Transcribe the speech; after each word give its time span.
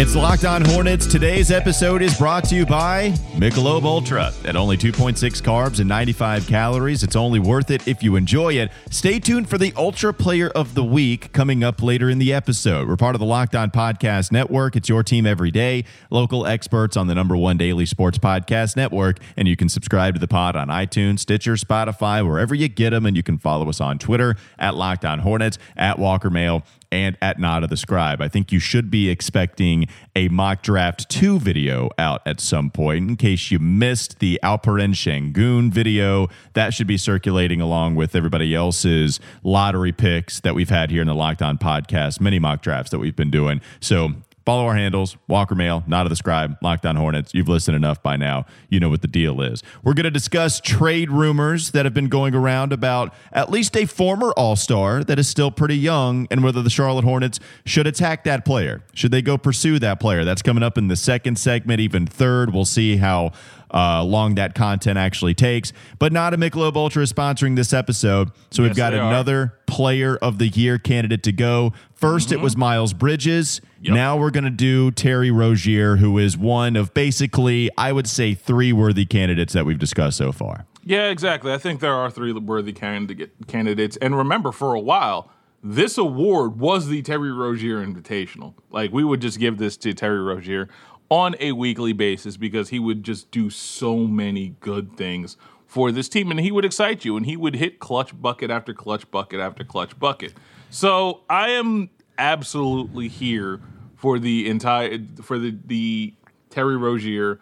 It's 0.00 0.16
Locked 0.16 0.46
On 0.46 0.64
Hornets. 0.64 1.06
Today's 1.06 1.50
episode 1.50 2.00
is 2.00 2.16
brought 2.16 2.44
to 2.44 2.54
you 2.54 2.64
by 2.64 3.10
Michelob 3.34 3.84
Ultra. 3.84 4.32
At 4.46 4.56
only 4.56 4.78
2.6 4.78 5.42
carbs 5.42 5.78
and 5.78 5.90
95 5.90 6.46
calories, 6.46 7.02
it's 7.02 7.16
only 7.16 7.38
worth 7.38 7.70
it 7.70 7.86
if 7.86 8.02
you 8.02 8.16
enjoy 8.16 8.54
it. 8.54 8.70
Stay 8.88 9.18
tuned 9.18 9.50
for 9.50 9.58
the 9.58 9.74
Ultra 9.76 10.14
Player 10.14 10.48
of 10.48 10.72
the 10.72 10.82
Week 10.82 11.30
coming 11.34 11.62
up 11.62 11.82
later 11.82 12.08
in 12.08 12.18
the 12.18 12.32
episode. 12.32 12.88
We're 12.88 12.96
part 12.96 13.14
of 13.14 13.18
the 13.18 13.26
Locked 13.26 13.54
On 13.54 13.70
Podcast 13.70 14.32
Network. 14.32 14.74
It's 14.74 14.88
your 14.88 15.02
team 15.02 15.26
every 15.26 15.50
day. 15.50 15.84
Local 16.08 16.46
experts 16.46 16.96
on 16.96 17.06
the 17.06 17.14
number 17.14 17.36
one 17.36 17.58
daily 17.58 17.84
sports 17.84 18.16
podcast 18.16 18.76
network. 18.76 19.18
And 19.36 19.46
you 19.46 19.54
can 19.54 19.68
subscribe 19.68 20.14
to 20.14 20.18
the 20.18 20.28
pod 20.28 20.56
on 20.56 20.68
iTunes, 20.68 21.18
Stitcher, 21.18 21.56
Spotify, 21.56 22.26
wherever 22.26 22.54
you 22.54 22.68
get 22.68 22.88
them. 22.88 23.04
And 23.04 23.18
you 23.18 23.22
can 23.22 23.36
follow 23.36 23.68
us 23.68 23.82
on 23.82 23.98
Twitter 23.98 24.36
at 24.58 24.74
Locked 24.76 25.04
On 25.04 25.18
Hornets, 25.18 25.58
at 25.76 25.98
Walker 25.98 26.30
Mehl, 26.30 26.62
and 26.92 27.16
at 27.22 27.38
Nata 27.38 27.66
the 27.66 27.76
Scribe. 27.76 28.20
I 28.20 28.28
think 28.28 28.52
you 28.52 28.58
should 28.58 28.90
be 28.90 29.08
expecting 29.08 29.86
a 30.16 30.28
mock 30.28 30.62
draft 30.62 31.08
2 31.08 31.38
video 31.38 31.90
out 31.98 32.22
at 32.26 32.40
some 32.40 32.70
point 32.70 33.08
in 33.08 33.16
case 33.16 33.50
you 33.50 33.58
missed 33.58 34.18
the 34.18 34.40
Alperen 34.42 34.94
Sengun 34.94 35.70
video. 35.70 36.28
That 36.54 36.74
should 36.74 36.86
be 36.86 36.96
circulating 36.96 37.60
along 37.60 37.94
with 37.94 38.14
everybody 38.14 38.54
else's 38.54 39.20
lottery 39.42 39.92
picks 39.92 40.40
that 40.40 40.54
we've 40.54 40.70
had 40.70 40.90
here 40.90 41.02
in 41.02 41.08
the 41.08 41.14
Locked 41.14 41.42
On 41.42 41.58
podcast, 41.58 42.20
many 42.20 42.38
mock 42.38 42.62
drafts 42.62 42.90
that 42.90 42.98
we've 42.98 43.16
been 43.16 43.30
doing. 43.30 43.60
So 43.80 44.12
Follow 44.46 44.66
our 44.66 44.74
handles, 44.74 45.16
Walker 45.28 45.54
Mehl, 45.54 45.86
Not 45.86 46.06
of 46.06 46.10
the 46.10 46.16
Scribe, 46.16 46.56
Locked 46.62 46.86
On 46.86 46.96
Hornets. 46.96 47.34
You've 47.34 47.48
listened 47.48 47.76
enough 47.76 48.02
by 48.02 48.16
now. 48.16 48.46
You 48.68 48.80
know 48.80 48.88
what 48.88 49.02
the 49.02 49.08
deal 49.08 49.40
is. 49.42 49.62
We're 49.84 49.94
going 49.94 50.04
to 50.04 50.10
discuss 50.10 50.60
trade 50.60 51.10
rumors 51.10 51.72
that 51.72 51.84
have 51.84 51.92
been 51.92 52.08
going 52.08 52.34
around 52.34 52.72
about 52.72 53.14
at 53.32 53.50
least 53.50 53.76
a 53.76 53.84
former 53.84 54.32
All 54.32 54.56
Star 54.56 55.04
that 55.04 55.18
is 55.18 55.28
still 55.28 55.50
pretty 55.50 55.76
young 55.76 56.26
and 56.30 56.42
whether 56.42 56.62
the 56.62 56.70
Charlotte 56.70 57.04
Hornets 57.04 57.38
should 57.66 57.86
attack 57.86 58.24
that 58.24 58.44
player. 58.44 58.82
Should 58.94 59.10
they 59.10 59.22
go 59.22 59.36
pursue 59.36 59.78
that 59.80 60.00
player? 60.00 60.24
That's 60.24 60.42
coming 60.42 60.62
up 60.62 60.78
in 60.78 60.88
the 60.88 60.96
second 60.96 61.38
segment, 61.38 61.80
even 61.80 62.06
third. 62.06 62.54
We'll 62.54 62.64
see 62.64 62.96
how 62.96 63.32
uh, 63.72 64.02
long 64.02 64.34
that 64.36 64.54
content 64.54 64.98
actually 64.98 65.34
takes. 65.34 65.72
But 65.98 66.12
Nata 66.12 66.36
Michelob 66.36 66.76
Ultra 66.76 67.02
is 67.02 67.12
sponsoring 67.12 67.56
this 67.56 67.72
episode. 67.72 68.30
So 68.50 68.62
we've 68.62 68.74
got 68.74 68.90
they 68.90 68.98
are. 68.98 69.08
another 69.08 69.54
player 69.66 70.16
of 70.16 70.38
the 70.38 70.48
year 70.48 70.78
candidate 70.78 71.22
to 71.24 71.32
go. 71.32 71.72
1st 72.00 72.32
it 72.32 72.40
was 72.40 72.56
Miles 72.56 72.92
Bridges. 72.92 73.60
Yep. 73.82 73.94
Now 73.94 74.16
we're 74.18 74.30
going 74.30 74.44
to 74.44 74.50
do 74.50 74.90
Terry 74.90 75.30
Rozier, 75.30 75.96
who 75.96 76.18
is 76.18 76.36
one 76.36 76.76
of 76.76 76.92
basically, 76.92 77.70
I 77.78 77.92
would 77.92 78.06
say, 78.06 78.34
three 78.34 78.72
worthy 78.72 79.06
candidates 79.06 79.54
that 79.54 79.64
we've 79.64 79.78
discussed 79.78 80.18
so 80.18 80.32
far. 80.32 80.66
Yeah, 80.84 81.08
exactly. 81.08 81.52
I 81.52 81.58
think 81.58 81.80
there 81.80 81.94
are 81.94 82.10
three 82.10 82.32
worthy 82.32 82.72
candidate 82.72 83.32
candidates. 83.46 83.96
And 83.96 84.16
remember, 84.16 84.52
for 84.52 84.74
a 84.74 84.80
while, 84.80 85.30
this 85.62 85.96
award 85.96 86.58
was 86.58 86.88
the 86.88 87.00
Terry 87.02 87.32
Rozier 87.32 87.84
Invitational. 87.84 88.54
Like 88.70 88.92
we 88.92 89.02
would 89.04 89.20
just 89.20 89.38
give 89.38 89.58
this 89.58 89.76
to 89.78 89.94
Terry 89.94 90.20
Rozier 90.20 90.68
on 91.08 91.34
a 91.40 91.52
weekly 91.52 91.92
basis 91.92 92.36
because 92.36 92.68
he 92.68 92.78
would 92.78 93.02
just 93.02 93.30
do 93.30 93.50
so 93.50 93.96
many 93.96 94.56
good 94.60 94.96
things 94.96 95.36
for 95.66 95.92
this 95.92 96.08
team 96.08 96.30
and 96.30 96.40
he 96.40 96.50
would 96.50 96.64
excite 96.64 97.04
you 97.04 97.16
and 97.16 97.26
he 97.26 97.36
would 97.36 97.54
hit 97.54 97.78
clutch 97.78 98.18
bucket 98.20 98.50
after 98.50 98.74
clutch 98.74 99.10
bucket 99.10 99.40
after 99.40 99.64
clutch 99.64 99.98
bucket. 99.98 100.34
So 100.70 101.22
I 101.28 101.50
am 101.50 101.90
absolutely 102.20 103.08
here 103.08 103.60
for 103.96 104.18
the 104.18 104.48
entire 104.48 104.98
for 105.22 105.38
the 105.38 105.56
the 105.66 106.14
Terry 106.50 106.76
Rozier 106.76 107.40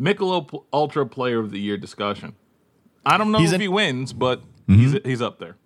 Michelob 0.00 0.64
Ultra 0.72 1.06
Player 1.06 1.38
of 1.38 1.50
the 1.50 1.60
Year 1.60 1.78
discussion. 1.78 2.34
I 3.06 3.16
don't 3.16 3.32
know 3.32 3.38
He's 3.38 3.52
if 3.52 3.56
an- 3.56 3.60
he 3.62 3.68
wins, 3.68 4.12
but 4.12 4.40
mm-hmm. 4.66 4.74
he's 4.74 4.98
he's 5.04 5.22
up 5.22 5.38
there. 5.38 5.56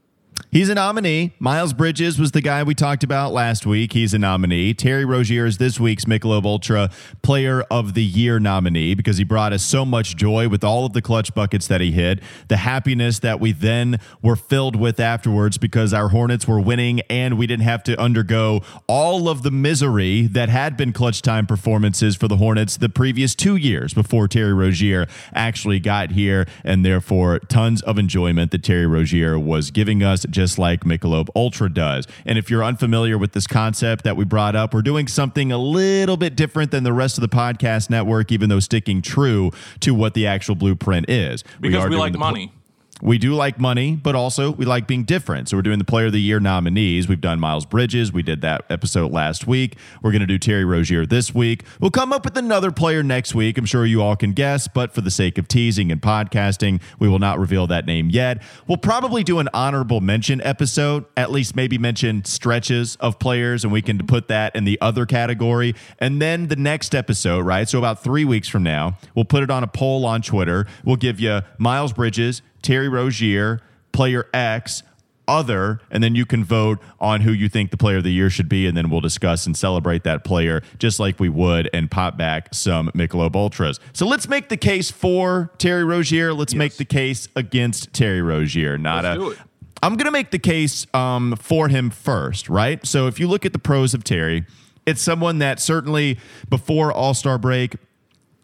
He's 0.53 0.69
a 0.69 0.75
nominee. 0.75 1.33
Miles 1.39 1.73
Bridges 1.73 2.19
was 2.19 2.33
the 2.33 2.43
guy 2.43 2.63
we 2.63 2.75
talked 2.75 3.03
about 3.03 3.33
last 3.33 3.65
week. 3.65 3.95
He's 3.95 4.13
a 4.13 4.19
nominee. 4.19 4.75
Terry 4.75 5.07
Rozier 5.07 5.47
is 5.47 5.57
this 5.57 5.81
week's 5.81 6.05
Michelob 6.05 6.45
Ultra 6.45 6.91
Player 7.23 7.63
of 7.71 7.95
the 7.95 8.05
Year 8.05 8.39
nominee 8.39 8.93
because 8.93 9.17
he 9.17 9.25
brought 9.25 9.55
us 9.55 9.63
so 9.63 9.87
much 9.87 10.15
joy 10.15 10.51
with 10.51 10.63
all 10.63 10.85
of 10.85 10.93
the 10.93 11.01
clutch 11.01 11.35
buckets 11.35 11.69
that 11.69 11.81
he 11.81 11.91
hit, 11.91 12.21
the 12.49 12.59
happiness 12.59 13.21
that 13.21 13.41
we 13.41 13.53
then 13.53 13.99
were 14.21 14.37
filled 14.37 14.77
with 14.77 15.01
afterwards 15.01 15.57
because 15.57 15.95
our 15.95 16.11
Hornets 16.11 16.47
were 16.47 16.61
winning 16.61 17.01
and 17.09 17.39
we 17.39 17.47
didn't 17.47 17.65
have 17.65 17.83
to 17.85 17.99
undergo 17.99 18.61
all 18.87 19.31
of 19.31 19.45
the 19.45 19.51
misery 19.51 20.27
that 20.27 20.51
had 20.51 20.77
been 20.77 20.93
clutch 20.93 21.23
time 21.23 21.47
performances 21.47 22.15
for 22.15 22.29
the 22.29 22.37
Hornets 22.37 22.77
the 22.77 22.91
previous 22.91 23.35
two 23.35 23.57
years 23.57 23.95
before 23.95 24.29
Terry 24.29 24.53
Rozier 24.53 25.07
actually 25.33 25.81
got 25.81 26.11
here, 26.11 26.47
and 26.63 26.85
therefore 26.85 27.39
tons 27.39 27.81
of 27.81 27.99
enjoyment 27.99 28.51
that 28.51 28.63
Terry 28.63 28.87
Rozier 28.87 29.39
was 29.39 29.71
giving 29.71 30.03
us, 30.03 30.27
just 30.29 30.42
like 30.59 30.85
Michelob 30.85 31.29
Ultra 31.37 31.73
does. 31.73 32.07
And 32.27 32.39
if 32.39 32.51
you're 32.51 32.65
unfamiliar 32.65 33.17
with 33.17 33.33
this 33.33 33.47
concept 33.47 34.05
that 34.05 34.17
we 34.17 34.25
brought 34.25 34.57
up, 34.57 34.75
we're 34.75 34.83
doing 34.83 35.07
something 35.07 35.53
a 35.53 35.59
little 35.59 36.17
bit 36.17 36.37
different 36.37 36.71
than 36.71 36.85
the 36.85 36.93
rest 36.93 37.17
of 37.17 37.23
the 37.23 37.29
podcast 37.29 37.91
network, 37.91 38.33
even 38.33 38.49
though 38.49 38.61
sticking 38.61 39.03
true 39.03 39.51
to 39.81 39.95
what 39.95 40.15
the 40.15 40.27
actual 40.27 40.55
blueprint 40.55 41.09
is. 41.09 41.45
Because 41.61 41.85
are 41.85 41.89
we 41.89 41.97
like 41.97 42.13
the 42.13 42.19
pl- 42.19 42.27
money. 42.27 42.53
We 43.03 43.19
do 43.19 43.35
like 43.35 43.59
money, 43.59 43.97
but 43.97 44.15
also 44.15 44.53
we 44.53 44.65
like 44.65 44.87
being 44.87 45.03
different. 45.03 45.49
So 45.49 45.57
we're 45.57 45.63
doing 45.63 45.81
the 45.81 45.85
Player 45.85 46.07
of 46.07 46.13
the 46.13 46.21
Year 46.21 46.39
nominees. 46.39 47.09
We've 47.09 47.21
done 47.21 47.41
Miles 47.41 47.67
Bridges. 47.67 48.13
We 48.13 48.23
did 48.23 48.41
that 48.43 48.65
episode 48.71 49.11
last 49.11 49.45
week. 49.47 49.77
We're 50.03 50.13
going 50.13 50.21
to 50.21 50.27
do 50.27 50.39
Terry 50.39 50.65
Rozier 50.65 51.05
this 51.05 51.35
week. 51.35 51.65
We'll 51.81 51.91
come 51.91 52.13
up 52.13 52.25
with 52.25 52.37
another 52.37 52.71
player 52.71 53.03
next 53.03 53.35
week. 53.35 53.59
I'm 53.59 53.67
sure 53.67 53.85
you 53.85 54.01
all 54.01 54.15
can 54.15 54.33
guess, 54.33 54.69
but 54.69 54.95
for 54.95 55.01
the 55.01 55.11
sake 55.11 55.37
of 55.37 55.49
teasing 55.49 55.91
and 55.91 56.01
podcasting, 56.01 56.81
we 57.01 57.09
will 57.09 57.19
not 57.19 57.41
reveal 57.41 57.67
that 57.67 57.87
name 57.87 58.09
yet. 58.09 58.41
We'll 58.69 58.79
probably 58.79 59.25
do 59.25 59.41
an 59.41 59.49
honorable 59.53 60.01
mention 60.01 60.41
episode, 60.43 61.05
at 61.17 61.33
least 61.33 61.57
maybe 61.57 61.79
mention 61.79 62.25
stretches 62.25 62.95
of 62.97 63.19
players, 63.19 63.65
and 63.65 63.73
we 63.73 63.83
can 63.83 63.99
put 64.07 64.29
that 64.29 64.55
in 64.55 64.63
the 64.63 64.81
other 64.81 65.07
category. 65.07 65.75
And 65.99 66.23
then 66.23 66.47
the 66.47 66.57
next 66.57 66.95
episode, 66.95 67.45
right? 67.45 67.69
So 67.69 67.79
about 67.79 68.05
three 68.05 68.25
weeks 68.25 68.49
from 68.49 68.63
now, 68.63 68.97
we'll 69.17 69.25
put 69.25 69.43
it 69.43 69.51
on 69.51 69.65
a 69.65 69.67
poll 69.67 70.07
on 70.07 70.23
Twitter. 70.23 70.67
We'll 70.85 70.95
give 70.95 71.19
you 71.19 71.41
Miles 71.59 71.93
Bridges, 71.93 72.43
Terry 72.63 72.89
Rozier, 72.89 73.61
player 73.93 74.27
X, 74.33 74.83
other, 75.29 75.81
and 75.91 76.03
then 76.03 76.15
you 76.15 76.27
can 76.27 76.45
vote 76.45 76.79
on 77.01 77.21
who 77.21 77.33
you 77.33 77.49
think 77.49 77.71
the 77.71 77.77
player 77.77 77.99
of 77.99 78.05
the 78.05 78.13
year 78.13 78.29
should 78.31 78.49
be, 78.49 78.67
and 78.67 78.77
then 78.77 78.91
we'll 78.91 79.01
discuss 79.01 79.47
and 79.47 79.57
celebrate 79.57 80.05
that 80.05 80.25
player 80.25 80.63
just 80.79 80.99
like 80.99 81.21
we 81.21 81.29
would 81.29 81.71
and 81.73 81.91
pop 81.91 82.17
back 82.17 82.49
some 82.53 82.89
Michelob 82.91 83.35
Ultras. 83.35 83.79
So 83.93 84.07
let's 84.07 84.29
make 84.29 84.49
the 84.49 84.57
case 84.57 84.91
for 84.91 85.51
Terry 85.59 85.85
Rozier. 85.85 86.33
Let's 86.35 86.55
make 86.55 86.77
the 86.77 86.85
case 86.85 87.29
against 87.37 87.93
Terry 87.93 88.23
Rozier. 88.23 88.79
Not 88.79 89.05
Let's 89.05 89.17
a 89.17 89.19
do 89.19 89.31
it. 89.31 89.39
I'm 89.83 89.97
going 89.97 90.07
to 90.07 90.13
make 90.13 90.31
the 90.31 90.39
case 90.39 90.87
um, 90.95 91.35
for 91.37 91.69
him 91.69 91.91
first, 91.91 92.49
right? 92.49 92.85
So 92.87 93.09
if 93.09 93.19
you 93.19 93.27
look 93.27 93.45
at 93.45 93.53
the 93.53 93.59
pros 93.59 93.95
of 93.95 94.05
Terry, 94.05 94.47
it's 94.87 95.03
someone 95.03 95.39
that 95.39 95.59
certainly 95.59 96.19
before 96.49 96.93
All 96.93 97.15
Star 97.15 97.37
break, 97.37 97.77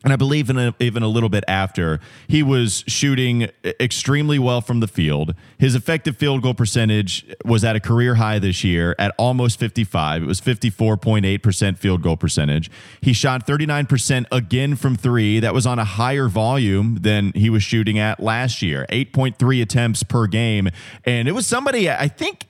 and 0.08 0.14
I 0.14 0.16
believe 0.16 0.48
in 0.48 0.56
a, 0.56 0.74
even 0.80 1.02
a 1.02 1.06
little 1.06 1.28
bit 1.28 1.44
after, 1.46 2.00
he 2.28 2.42
was 2.42 2.82
shooting 2.86 3.50
extremely 3.78 4.38
well 4.38 4.62
from 4.62 4.80
the 4.80 4.88
field. 4.88 5.34
His 5.58 5.74
effective 5.74 6.16
field 6.16 6.40
goal 6.40 6.54
percentage 6.54 7.26
was 7.44 7.62
at 7.62 7.76
a 7.76 7.80
career 7.80 8.14
high 8.14 8.38
this 8.38 8.64
year 8.64 8.96
at 8.98 9.14
almost 9.18 9.58
55. 9.58 10.22
It 10.22 10.26
was 10.26 10.40
54.8% 10.40 11.76
field 11.76 12.00
goal 12.00 12.16
percentage. 12.16 12.70
He 13.02 13.12
shot 13.12 13.46
39% 13.46 14.24
again 14.32 14.76
from 14.76 14.96
three. 14.96 15.40
That 15.40 15.52
was 15.52 15.66
on 15.66 15.78
a 15.78 15.84
higher 15.84 16.28
volume 16.28 17.00
than 17.02 17.32
he 17.34 17.50
was 17.50 17.62
shooting 17.62 17.98
at 17.98 18.18
last 18.18 18.62
year, 18.62 18.86
8.3 18.88 19.60
attempts 19.60 20.02
per 20.04 20.26
game. 20.26 20.70
And 21.04 21.28
it 21.28 21.32
was 21.32 21.46
somebody, 21.46 21.90
I 21.90 22.08
think, 22.08 22.46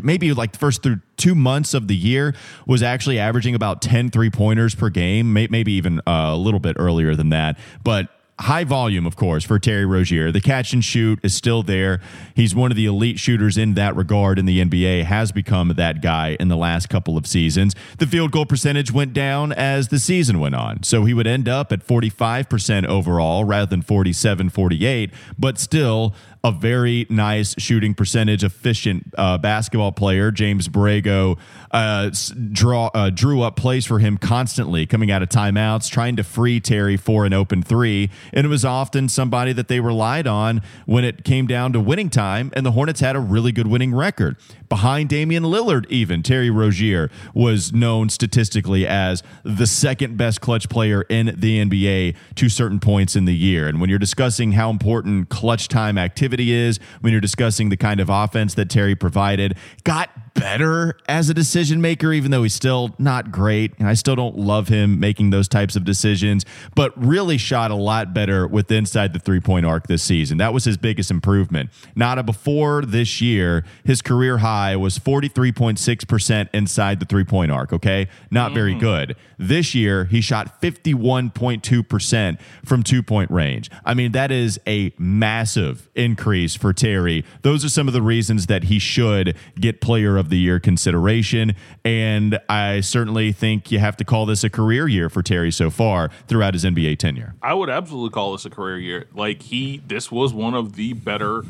maybe 0.00 0.32
like 0.32 0.52
the 0.52 0.58
first 0.58 0.84
through 0.84 1.00
two 1.24 1.34
months 1.34 1.72
of 1.72 1.88
the 1.88 1.96
year 1.96 2.34
was 2.66 2.82
actually 2.82 3.18
averaging 3.18 3.54
about 3.54 3.80
10 3.80 4.10
three 4.10 4.28
pointers 4.28 4.74
per 4.74 4.90
game, 4.90 5.32
may, 5.32 5.46
maybe 5.50 5.72
even 5.72 5.98
uh, 6.00 6.32
a 6.32 6.36
little 6.36 6.60
bit 6.60 6.76
earlier 6.78 7.14
than 7.14 7.30
that. 7.30 7.58
But 7.82 8.10
high 8.40 8.64
volume, 8.64 9.06
of 9.06 9.16
course, 9.16 9.42
for 9.42 9.58
Terry 9.58 9.86
Rozier. 9.86 10.30
The 10.30 10.42
catch 10.42 10.74
and 10.74 10.84
shoot 10.84 11.18
is 11.22 11.34
still 11.34 11.62
there. 11.62 12.02
He's 12.34 12.54
one 12.54 12.70
of 12.70 12.76
the 12.76 12.84
elite 12.84 13.18
shooters 13.18 13.56
in 13.56 13.72
that 13.72 13.96
regard 13.96 14.38
in 14.38 14.44
the 14.44 14.62
NBA, 14.62 15.04
has 15.04 15.32
become 15.32 15.72
that 15.74 16.02
guy 16.02 16.36
in 16.38 16.48
the 16.48 16.56
last 16.56 16.90
couple 16.90 17.16
of 17.16 17.26
seasons. 17.26 17.74
The 17.98 18.06
field 18.06 18.30
goal 18.30 18.44
percentage 18.44 18.92
went 18.92 19.14
down 19.14 19.50
as 19.52 19.88
the 19.88 19.98
season 19.98 20.40
went 20.40 20.56
on. 20.56 20.82
So 20.82 21.06
he 21.06 21.14
would 21.14 21.26
end 21.26 21.48
up 21.48 21.72
at 21.72 21.86
45% 21.86 22.84
overall 22.84 23.46
rather 23.46 23.66
than 23.66 23.80
47, 23.80 24.50
48, 24.50 25.10
but 25.38 25.58
still 25.58 26.14
a 26.44 26.52
very 26.52 27.06
nice 27.08 27.54
shooting 27.58 27.94
percentage, 27.94 28.44
efficient 28.44 29.14
uh, 29.16 29.38
basketball 29.38 29.92
player. 29.92 30.30
James 30.30 30.68
Borrego 30.68 31.38
uh, 31.70 32.10
draw 32.52 32.90
uh, 32.92 33.08
drew 33.08 33.40
up 33.40 33.56
plays 33.56 33.86
for 33.86 33.98
him 33.98 34.18
constantly, 34.18 34.84
coming 34.84 35.10
out 35.10 35.22
of 35.22 35.30
timeouts, 35.30 35.90
trying 35.90 36.16
to 36.16 36.22
free 36.22 36.60
Terry 36.60 36.98
for 36.98 37.24
an 37.24 37.32
open 37.32 37.62
three, 37.62 38.10
and 38.34 38.44
it 38.44 38.50
was 38.50 38.62
often 38.62 39.08
somebody 39.08 39.54
that 39.54 39.68
they 39.68 39.80
relied 39.80 40.26
on 40.26 40.60
when 40.84 41.02
it 41.02 41.24
came 41.24 41.46
down 41.46 41.72
to 41.72 41.80
winning 41.80 42.10
time. 42.10 42.52
And 42.54 42.66
the 42.66 42.72
Hornets 42.72 43.00
had 43.00 43.16
a 43.16 43.20
really 43.20 43.50
good 43.50 43.66
winning 43.66 43.94
record 43.94 44.36
behind 44.68 45.08
Damian 45.08 45.44
Lillard. 45.44 45.86
Even 45.88 46.22
Terry 46.22 46.50
Rozier 46.50 47.10
was 47.32 47.72
known 47.72 48.10
statistically 48.10 48.86
as 48.86 49.22
the 49.44 49.66
second 49.66 50.18
best 50.18 50.42
clutch 50.42 50.68
player 50.68 51.02
in 51.08 51.34
the 51.38 51.64
NBA 51.64 52.16
to 52.34 52.48
certain 52.50 52.80
points 52.80 53.16
in 53.16 53.24
the 53.24 53.34
year. 53.34 53.66
And 53.66 53.80
when 53.80 53.88
you're 53.88 53.98
discussing 53.98 54.52
how 54.52 54.68
important 54.68 55.30
clutch 55.30 55.68
time 55.68 55.96
activity 55.96 56.33
is, 56.40 56.78
when 57.00 57.12
you're 57.12 57.20
discussing 57.20 57.68
the 57.68 57.76
kind 57.76 58.00
of 58.00 58.08
offense 58.10 58.54
that 58.54 58.70
Terry 58.70 58.94
provided, 58.94 59.56
got 59.84 60.10
better 60.34 60.96
as 61.08 61.28
a 61.28 61.34
decision 61.34 61.80
maker, 61.80 62.12
even 62.12 62.30
though 62.30 62.42
he's 62.42 62.54
still 62.54 62.94
not 62.98 63.30
great. 63.30 63.72
And 63.78 63.88
I 63.88 63.94
still 63.94 64.16
don't 64.16 64.36
love 64.36 64.68
him 64.68 65.00
making 65.00 65.30
those 65.30 65.48
types 65.48 65.76
of 65.76 65.84
decisions, 65.84 66.44
but 66.74 66.92
really 67.02 67.38
shot 67.38 67.70
a 67.70 67.74
lot 67.76 68.12
better 68.12 68.46
with 68.46 68.70
inside 68.70 69.12
the 69.12 69.18
three 69.18 69.40
point 69.40 69.64
arc 69.64 69.86
this 69.86 70.02
season. 70.02 70.38
That 70.38 70.52
was 70.52 70.64
his 70.64 70.76
biggest 70.76 71.10
improvement. 71.10 71.70
Nata 71.94 72.22
before 72.22 72.82
this 72.82 73.20
year, 73.20 73.64
his 73.84 74.02
career 74.02 74.38
high 74.38 74.76
was 74.76 74.98
43.6% 74.98 76.48
inside 76.52 77.00
the 77.00 77.06
three 77.06 77.24
point 77.24 77.50
arc. 77.50 77.72
Okay. 77.72 78.08
Not 78.30 78.50
mm. 78.50 78.54
very 78.54 78.74
good. 78.74 79.16
This 79.38 79.74
year, 79.74 80.04
he 80.04 80.20
shot 80.20 80.60
51.2% 80.60 82.40
from 82.64 82.82
two 82.82 83.02
point 83.02 83.30
range. 83.30 83.70
I 83.84 83.94
mean, 83.94 84.12
that 84.12 84.30
is 84.30 84.58
a 84.66 84.92
massive 84.98 85.88
increase 85.94 86.56
for 86.56 86.72
Terry. 86.72 87.24
Those 87.42 87.64
are 87.64 87.68
some 87.68 87.88
of 87.88 87.94
the 87.94 88.02
reasons 88.02 88.46
that 88.46 88.64
he 88.64 88.78
should 88.78 89.36
get 89.58 89.80
player 89.80 90.16
of 90.16 90.23
the 90.28 90.38
year 90.38 90.60
consideration. 90.60 91.54
And 91.84 92.38
I 92.48 92.80
certainly 92.80 93.32
think 93.32 93.70
you 93.70 93.78
have 93.78 93.96
to 93.98 94.04
call 94.04 94.26
this 94.26 94.44
a 94.44 94.50
career 94.50 94.88
year 94.88 95.08
for 95.08 95.22
Terry 95.22 95.50
so 95.50 95.70
far 95.70 96.10
throughout 96.28 96.54
his 96.54 96.64
NBA 96.64 96.98
tenure. 96.98 97.34
I 97.42 97.54
would 97.54 97.70
absolutely 97.70 98.10
call 98.10 98.32
this 98.32 98.44
a 98.44 98.50
career 98.50 98.78
year. 98.78 99.06
Like, 99.14 99.42
he, 99.42 99.82
this 99.86 100.10
was 100.10 100.32
one 100.32 100.54
of 100.54 100.76
the 100.76 100.92
better 100.92 101.44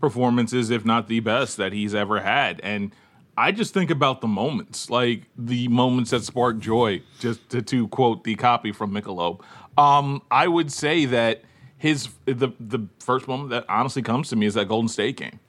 performances, 0.00 0.70
if 0.70 0.84
not 0.84 1.08
the 1.08 1.20
best, 1.20 1.56
that 1.56 1.72
he's 1.72 1.94
ever 1.94 2.20
had. 2.20 2.60
And 2.62 2.92
I 3.36 3.52
just 3.52 3.72
think 3.72 3.90
about 3.90 4.20
the 4.20 4.28
moments, 4.28 4.90
like 4.90 5.22
the 5.36 5.68
moments 5.68 6.10
that 6.10 6.24
spark 6.24 6.58
joy, 6.58 7.02
just 7.20 7.48
to, 7.50 7.62
to 7.62 7.88
quote 7.88 8.24
the 8.24 8.34
copy 8.34 8.72
from 8.72 8.92
Michelob. 8.92 9.40
Um, 9.78 10.22
I 10.30 10.48
would 10.48 10.72
say 10.72 11.06
that 11.06 11.42
his 11.80 12.10
the 12.26 12.52
the 12.60 12.86
first 12.98 13.26
moment 13.26 13.48
that 13.50 13.64
honestly 13.66 14.02
comes 14.02 14.28
to 14.28 14.36
me 14.36 14.44
is 14.44 14.54
that 14.54 14.68
Golden 14.68 14.88
State 14.88 15.16
game. 15.16 15.40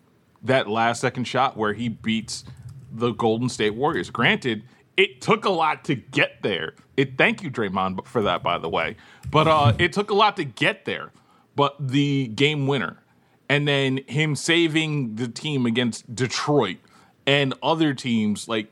That 0.41 0.69
last 0.69 1.01
second 1.01 1.25
shot 1.25 1.57
where 1.57 1.73
he 1.73 1.89
beats 1.89 2.45
the 2.91 3.11
Golden 3.11 3.49
State 3.49 3.75
Warriors. 3.75 4.09
Granted, 4.09 4.63
it 4.97 5.21
took 5.21 5.45
a 5.45 5.49
lot 5.49 5.85
to 5.85 5.95
get 5.95 6.41
there. 6.41 6.75
It 6.97 7.17
thank 7.17 7.41
you, 7.41 7.49
Draymond, 7.49 8.05
for 8.05 8.21
that, 8.23 8.43
by 8.43 8.57
the 8.57 8.69
way. 8.69 8.97
But 9.29 9.47
uh, 9.47 9.73
it 9.79 9.93
took 9.93 10.09
a 10.09 10.13
lot 10.13 10.35
to 10.37 10.43
get 10.43 10.85
there. 10.85 11.11
But 11.55 11.75
the 11.79 12.27
game 12.27 12.67
winner, 12.67 12.97
and 13.49 13.67
then 13.67 14.01
him 14.07 14.35
saving 14.35 15.15
the 15.15 15.27
team 15.27 15.65
against 15.65 16.13
Detroit 16.15 16.77
and 17.25 17.53
other 17.61 17.93
teams, 17.93 18.47
like 18.47 18.71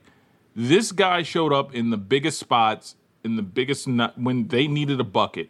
this 0.56 0.92
guy 0.92 1.24
showed 1.24 1.54
up 1.54 1.74
in 1.74 1.90
the 1.90 1.98
biggest 1.98 2.40
spots, 2.40 2.96
in 3.24 3.36
the 3.36 3.42
biggest 3.42 3.88
when 4.16 4.48
they 4.48 4.68
needed 4.68 5.00
a 5.00 5.04
bucket. 5.04 5.50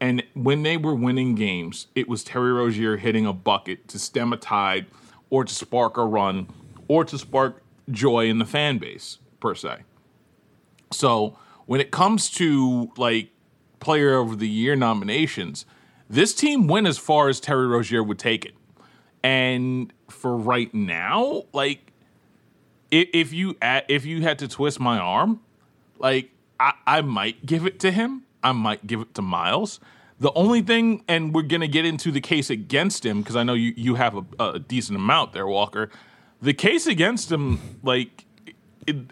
And 0.00 0.24
when 0.34 0.64
they 0.64 0.76
were 0.76 0.94
winning 0.94 1.36
games, 1.36 1.86
it 1.94 2.08
was 2.08 2.24
Terry 2.24 2.52
Rozier 2.52 2.96
hitting 2.96 3.24
a 3.24 3.32
bucket 3.32 3.86
to 3.88 4.00
stem 4.00 4.32
a 4.32 4.36
tide 4.36 4.86
or 5.30 5.44
to 5.44 5.54
spark 5.54 5.96
a 5.96 6.04
run 6.04 6.48
or 6.88 7.04
to 7.04 7.16
spark 7.16 7.61
joy 7.90 8.26
in 8.26 8.38
the 8.38 8.44
fan 8.44 8.78
base, 8.78 9.18
per 9.40 9.54
se. 9.54 9.78
So 10.90 11.38
when 11.66 11.80
it 11.80 11.90
comes 11.90 12.30
to 12.30 12.92
like 12.96 13.30
player 13.80 14.18
of 14.18 14.38
the 14.38 14.48
year 14.48 14.76
nominations, 14.76 15.64
this 16.08 16.34
team 16.34 16.66
went 16.66 16.86
as 16.86 16.98
far 16.98 17.28
as 17.28 17.40
Terry 17.40 17.66
Rozier 17.66 18.02
would 18.02 18.18
take 18.18 18.44
it. 18.44 18.54
And 19.22 19.92
for 20.08 20.36
right 20.36 20.72
now, 20.74 21.44
like 21.52 21.92
if 22.90 23.32
you 23.32 23.56
if 23.62 24.04
you 24.04 24.22
had 24.22 24.38
to 24.40 24.48
twist 24.48 24.78
my 24.78 24.98
arm, 24.98 25.40
like 25.98 26.30
I, 26.60 26.74
I 26.86 27.00
might 27.00 27.46
give 27.46 27.66
it 27.66 27.80
to 27.80 27.90
him. 27.90 28.24
I 28.42 28.52
might 28.52 28.86
give 28.86 29.00
it 29.00 29.14
to 29.14 29.22
Miles. 29.22 29.80
The 30.20 30.32
only 30.34 30.62
thing, 30.62 31.02
and 31.08 31.34
we're 31.34 31.42
gonna 31.42 31.68
get 31.68 31.84
into 31.84 32.12
the 32.12 32.20
case 32.20 32.50
against 32.50 33.04
him 33.04 33.22
because 33.22 33.34
I 33.34 33.42
know 33.42 33.54
you 33.54 33.72
you 33.76 33.94
have 33.94 34.16
a, 34.16 34.24
a, 34.38 34.58
decent 34.58 34.96
amount 34.96 35.32
there, 35.32 35.46
Walker. 35.46 35.90
The 36.42 36.52
case 36.52 36.86
against 36.86 37.30
him, 37.30 37.78
like, 37.82 38.26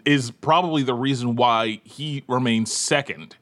is 0.05 0.31
probably 0.31 0.83
the 0.83 0.93
reason 0.93 1.35
why 1.35 1.81
he 1.83 2.23
remains 2.27 2.71
second 2.73 3.37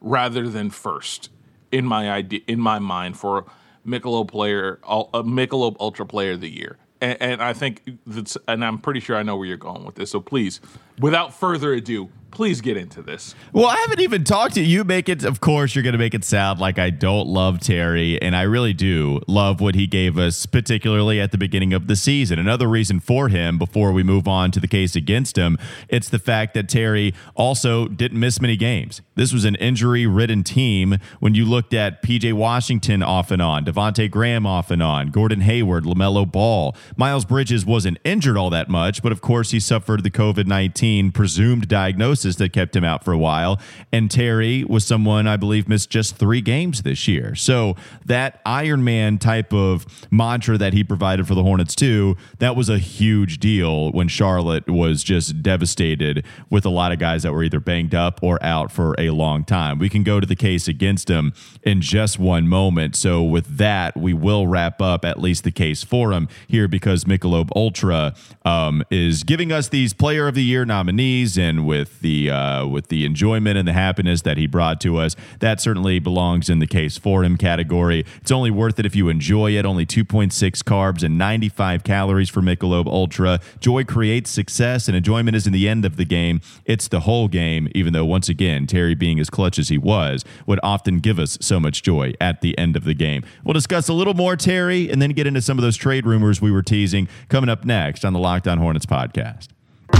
rather 0.00 0.48
than 0.48 0.70
first 0.70 1.30
in 1.72 1.86
my 1.86 2.10
idea 2.10 2.40
in 2.46 2.60
my 2.60 2.78
mind 2.78 3.16
for 3.16 3.46
Michelob 3.86 4.28
player, 4.28 4.78
a 4.86 5.22
Michelob 5.22 5.76
Ultra 5.80 6.04
Player 6.04 6.32
of 6.32 6.40
the 6.42 6.50
Year 6.50 6.76
and, 7.00 7.20
and 7.20 7.42
I 7.42 7.52
think 7.52 7.98
that's, 8.06 8.36
and 8.48 8.64
I'm 8.64 8.78
pretty 8.78 9.00
sure 9.00 9.16
I 9.16 9.22
know 9.22 9.36
where 9.36 9.46
you're 9.46 9.56
going 9.56 9.84
with 9.84 9.94
this. 9.94 10.10
So 10.10 10.20
please, 10.20 10.60
without 10.98 11.34
further 11.34 11.72
ado, 11.72 12.10
please 12.30 12.60
get 12.60 12.76
into 12.76 13.02
this. 13.02 13.34
Well, 13.52 13.66
I 13.66 13.76
haven't 13.76 14.00
even 14.00 14.24
talked 14.24 14.54
to 14.54 14.62
you. 14.62 14.84
Make 14.84 15.08
it, 15.08 15.24
of 15.24 15.40
course, 15.40 15.74
you're 15.74 15.82
going 15.82 15.92
to 15.94 15.98
make 15.98 16.14
it 16.14 16.24
sound 16.24 16.60
like 16.60 16.78
I 16.78 16.90
don't 16.90 17.26
love 17.26 17.60
Terry, 17.60 18.20
and 18.22 18.36
I 18.36 18.42
really 18.42 18.72
do 18.72 19.20
love 19.26 19.60
what 19.60 19.74
he 19.74 19.86
gave 19.86 20.18
us, 20.18 20.46
particularly 20.46 21.20
at 21.20 21.32
the 21.32 21.38
beginning 21.38 21.72
of 21.72 21.86
the 21.86 21.96
season. 21.96 22.38
Another 22.38 22.68
reason 22.68 23.00
for 23.00 23.28
him, 23.28 23.58
before 23.58 23.92
we 23.92 24.02
move 24.02 24.28
on 24.28 24.50
to 24.52 24.60
the 24.60 24.68
case 24.68 24.94
against 24.94 25.36
him, 25.36 25.58
it's 25.88 26.08
the 26.08 26.18
fact 26.18 26.54
that 26.54 26.68
Terry 26.68 27.14
also 27.34 27.88
didn't 27.88 28.20
miss 28.20 28.40
many 28.40 28.56
games. 28.56 29.02
This 29.16 29.32
was 29.32 29.44
an 29.44 29.56
injury-ridden 29.56 30.44
team. 30.44 30.98
When 31.18 31.34
you 31.34 31.44
looked 31.44 31.74
at 31.74 32.02
PJ 32.02 32.32
Washington 32.32 33.02
off 33.02 33.30
and 33.30 33.42
on, 33.42 33.64
Devonte 33.64 34.10
Graham 34.10 34.46
off 34.46 34.70
and 34.70 34.82
on, 34.82 35.08
Gordon 35.08 35.40
Hayward, 35.40 35.84
LaMelo 35.84 36.30
Ball, 36.30 36.76
Miles 36.96 37.24
Bridges 37.24 37.66
wasn't 37.66 37.98
injured 38.04 38.36
all 38.36 38.50
that 38.50 38.68
much, 38.68 39.02
but 39.02 39.12
of 39.12 39.20
course 39.20 39.50
he 39.50 39.60
suffered 39.60 40.02
the 40.02 40.10
COVID 40.10 40.46
nineteen 40.46 41.12
presumed 41.12 41.66
diagnosis 41.68 42.19
that 42.22 42.52
kept 42.52 42.74
him 42.76 42.84
out 42.84 43.04
for 43.04 43.12
a 43.12 43.18
while. 43.18 43.60
And 43.92 44.10
Terry 44.10 44.64
was 44.64 44.84
someone 44.84 45.26
I 45.26 45.36
believe 45.36 45.68
missed 45.68 45.90
just 45.90 46.16
three 46.16 46.40
games 46.40 46.82
this 46.82 47.08
year. 47.08 47.34
So 47.34 47.76
that 48.04 48.40
Iron 48.44 48.84
Man 48.84 49.18
type 49.18 49.52
of 49.52 49.86
mantra 50.10 50.58
that 50.58 50.72
he 50.72 50.84
provided 50.84 51.26
for 51.26 51.34
the 51.34 51.42
Hornets 51.42 51.74
too, 51.74 52.16
that 52.38 52.56
was 52.56 52.68
a 52.68 52.78
huge 52.78 53.38
deal 53.38 53.90
when 53.92 54.08
Charlotte 54.08 54.68
was 54.68 55.02
just 55.02 55.42
devastated 55.42 56.24
with 56.50 56.64
a 56.64 56.70
lot 56.70 56.92
of 56.92 56.98
guys 56.98 57.22
that 57.22 57.32
were 57.32 57.42
either 57.42 57.60
banged 57.60 57.94
up 57.94 58.20
or 58.22 58.42
out 58.42 58.70
for 58.70 58.94
a 58.98 59.10
long 59.10 59.44
time. 59.44 59.78
We 59.78 59.88
can 59.88 60.02
go 60.02 60.20
to 60.20 60.26
the 60.26 60.36
case 60.36 60.68
against 60.68 61.08
him 61.08 61.32
in 61.62 61.80
just 61.80 62.18
one 62.18 62.48
moment. 62.48 62.96
So 62.96 63.22
with 63.22 63.56
that, 63.58 63.96
we 63.96 64.12
will 64.12 64.46
wrap 64.46 64.82
up 64.82 65.04
at 65.04 65.20
least 65.20 65.44
the 65.44 65.50
case 65.50 65.82
for 65.82 66.12
him 66.12 66.28
here 66.48 66.68
because 66.68 67.04
Michelob 67.04 67.50
Ultra 67.54 68.14
um, 68.44 68.82
is 68.90 69.22
giving 69.22 69.52
us 69.52 69.68
these 69.68 69.92
Player 69.92 70.26
of 70.28 70.34
the 70.34 70.44
Year 70.44 70.64
nominees, 70.64 71.36
and 71.38 71.66
with 71.66 72.00
the 72.00 72.09
the 72.10 72.30
uh, 72.30 72.66
with 72.66 72.88
the 72.88 73.04
enjoyment 73.04 73.56
and 73.56 73.68
the 73.68 73.72
happiness 73.72 74.22
that 74.22 74.36
he 74.36 74.46
brought 74.46 74.80
to 74.80 74.98
us. 74.98 75.14
That 75.38 75.60
certainly 75.60 76.00
belongs 76.00 76.50
in 76.50 76.58
the 76.58 76.66
case 76.66 76.98
for 76.98 77.22
him 77.22 77.36
category. 77.36 78.04
It's 78.20 78.32
only 78.32 78.50
worth 78.50 78.80
it 78.80 78.86
if 78.86 78.96
you 78.96 79.08
enjoy 79.08 79.52
it. 79.56 79.64
Only 79.64 79.86
2.6 79.86 80.32
carbs 80.64 81.04
and 81.04 81.16
95 81.16 81.84
calories 81.84 82.28
for 82.28 82.40
Michelob 82.40 82.86
Ultra. 82.86 83.38
Joy 83.60 83.84
creates 83.84 84.30
success, 84.30 84.88
and 84.88 84.96
enjoyment 84.96 85.36
isn't 85.36 85.52
the 85.52 85.68
end 85.68 85.84
of 85.84 85.96
the 85.96 86.04
game. 86.04 86.40
It's 86.64 86.88
the 86.88 87.00
whole 87.00 87.28
game. 87.28 87.68
Even 87.74 87.92
though 87.92 88.04
once 88.04 88.28
again 88.28 88.66
Terry, 88.66 88.94
being 88.96 89.20
as 89.20 89.30
clutch 89.30 89.58
as 89.58 89.68
he 89.68 89.78
was, 89.78 90.24
would 90.46 90.60
often 90.62 90.98
give 90.98 91.18
us 91.18 91.38
so 91.40 91.60
much 91.60 91.82
joy 91.82 92.12
at 92.20 92.40
the 92.40 92.58
end 92.58 92.76
of 92.76 92.84
the 92.84 92.94
game. 92.94 93.22
We'll 93.44 93.54
discuss 93.54 93.88
a 93.88 93.92
little 93.92 94.14
more 94.14 94.34
Terry, 94.34 94.90
and 94.90 95.00
then 95.00 95.10
get 95.12 95.28
into 95.28 95.42
some 95.42 95.58
of 95.58 95.62
those 95.62 95.76
trade 95.76 96.06
rumors 96.06 96.40
we 96.40 96.50
were 96.50 96.62
teasing 96.62 97.08
coming 97.28 97.48
up 97.48 97.64
next 97.64 98.04
on 98.04 98.12
the 98.12 98.18
Locked 98.18 98.48
On 98.48 98.58
Hornets 98.58 98.86
podcast. 98.86 99.48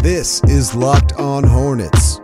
This 0.03 0.43
is 0.45 0.75
Locked 0.75 1.13
On 1.15 1.45
Hornets. 1.45 2.21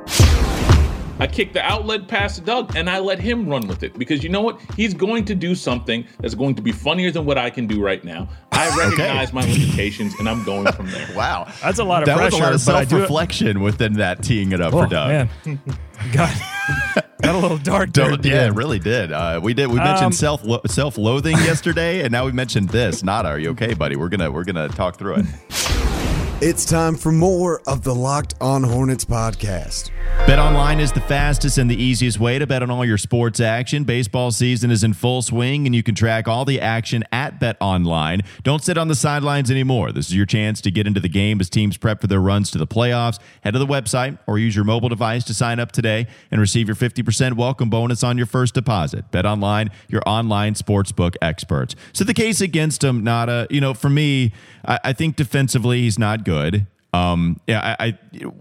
I 1.18 1.26
kicked 1.26 1.54
the 1.54 1.62
outlet 1.62 2.08
past 2.08 2.44
Doug 2.44 2.76
and 2.76 2.90
I 2.90 2.98
let 2.98 3.18
him 3.18 3.48
run 3.48 3.66
with 3.66 3.82
it 3.82 3.98
because 3.98 4.22
you 4.22 4.28
know 4.28 4.42
what? 4.42 4.60
He's 4.76 4.92
going 4.92 5.24
to 5.26 5.34
do 5.34 5.54
something 5.54 6.06
that's 6.20 6.34
going 6.34 6.54
to 6.56 6.62
be 6.62 6.72
funnier 6.72 7.10
than 7.10 7.24
what 7.24 7.38
I 7.38 7.48
can 7.48 7.66
do 7.66 7.82
right 7.82 8.04
now. 8.04 8.28
I 8.52 8.68
recognize 8.78 9.28
okay. 9.28 9.34
my 9.34 9.42
limitations 9.42 10.14
and 10.18 10.28
I'm 10.28 10.44
going 10.44 10.70
from 10.72 10.90
there. 10.90 11.08
wow. 11.16 11.50
That's 11.62 11.78
a 11.78 11.84
lot 11.84 12.02
of 12.02 12.06
that 12.06 12.16
pressure. 12.16 12.36
was 12.36 12.40
a 12.40 12.72
lot 12.72 12.82
of 12.82 12.90
self 12.90 12.92
reflection 12.92 13.60
within 13.60 13.94
that 13.94 14.22
teeing 14.22 14.52
it 14.52 14.60
up 14.60 14.74
oh, 14.74 14.84
for 14.84 14.88
Doug. 14.88 15.08
Man. 15.08 15.28
got, 16.12 16.34
got 17.22 17.34
a 17.34 17.38
little 17.38 17.58
dark 17.58 17.92
there. 17.92 18.14
yeah, 18.22 18.46
it 18.46 18.54
really 18.54 18.78
did. 18.78 19.12
Uh, 19.12 19.40
we 19.42 19.54
did. 19.54 19.68
We 19.68 19.76
mentioned 19.76 20.06
um, 20.06 20.12
self 20.12 20.44
self 20.66 20.98
loathing 20.98 21.36
yesterday, 21.38 22.02
and 22.02 22.12
now 22.12 22.26
we 22.26 22.32
mentioned 22.32 22.68
this. 22.68 23.02
Not 23.02 23.26
are 23.26 23.38
you 23.38 23.50
okay, 23.50 23.74
buddy? 23.74 23.96
We're 23.96 24.08
gonna 24.08 24.30
we're 24.30 24.44
gonna 24.44 24.68
talk 24.68 24.98
through 24.98 25.16
it. 25.16 25.26
It's 26.42 26.66
time 26.66 26.96
for 26.96 27.12
more 27.12 27.62
of 27.66 27.82
the 27.82 27.94
Locked 27.94 28.34
On 28.42 28.62
Hornets 28.62 29.06
podcast. 29.06 29.90
Bet 30.26 30.38
online 30.38 30.80
is 30.80 30.92
the 30.92 31.00
fastest 31.00 31.56
and 31.56 31.70
the 31.70 31.80
easiest 31.80 32.18
way 32.18 32.38
to 32.38 32.46
bet 32.46 32.62
on 32.62 32.70
all 32.70 32.84
your 32.84 32.98
sports 32.98 33.38
action. 33.40 33.84
Baseball 33.84 34.30
season 34.30 34.70
is 34.70 34.82
in 34.82 34.92
full 34.92 35.22
swing, 35.22 35.66
and 35.66 35.74
you 35.74 35.82
can 35.82 35.94
track 35.94 36.26
all 36.28 36.44
the 36.44 36.60
action 36.60 37.04
at 37.12 37.38
Bet 37.38 37.56
Online. 37.60 38.20
Don't 38.42 38.62
sit 38.62 38.76
on 38.76 38.88
the 38.88 38.94
sidelines 38.94 39.50
anymore. 39.50 39.92
This 39.92 40.08
is 40.08 40.16
your 40.16 40.26
chance 40.26 40.60
to 40.62 40.70
get 40.70 40.86
into 40.86 41.00
the 41.00 41.08
game 41.08 41.40
as 41.40 41.48
teams 41.48 41.76
prep 41.76 42.00
for 42.02 42.06
their 42.06 42.20
runs 42.20 42.50
to 42.50 42.58
the 42.58 42.66
playoffs. 42.66 43.18
Head 43.42 43.52
to 43.52 43.58
the 43.58 43.66
website 43.66 44.18
or 44.26 44.38
use 44.38 44.54
your 44.54 44.64
mobile 44.64 44.88
device 44.88 45.24
to 45.24 45.34
sign 45.34 45.58
up 45.58 45.72
today 45.72 46.06
and 46.30 46.40
receive 46.40 46.66
your 46.66 46.76
50% 46.76 47.34
welcome 47.34 47.70
bonus 47.70 48.02
on 48.02 48.18
your 48.18 48.26
first 48.26 48.52
deposit. 48.52 49.10
Bet 49.10 49.24
Online, 49.24 49.70
your 49.88 50.02
online 50.06 50.54
sportsbook 50.54 51.14
experts. 51.22 51.76
So 51.92 52.04
the 52.04 52.14
case 52.14 52.42
against 52.42 52.82
him, 52.82 53.04
Nata, 53.04 53.46
you 53.48 53.60
know, 53.60 53.72
for 53.74 53.88
me, 53.88 54.32
I, 54.66 54.80
I 54.84 54.92
think 54.92 55.16
defensively 55.16 55.82
he's 55.82 55.98
not 55.98 56.24
good. 56.26 56.66
Um, 56.92 57.40
yeah, 57.46 57.76
I, 57.78 57.86
I, 57.86 57.98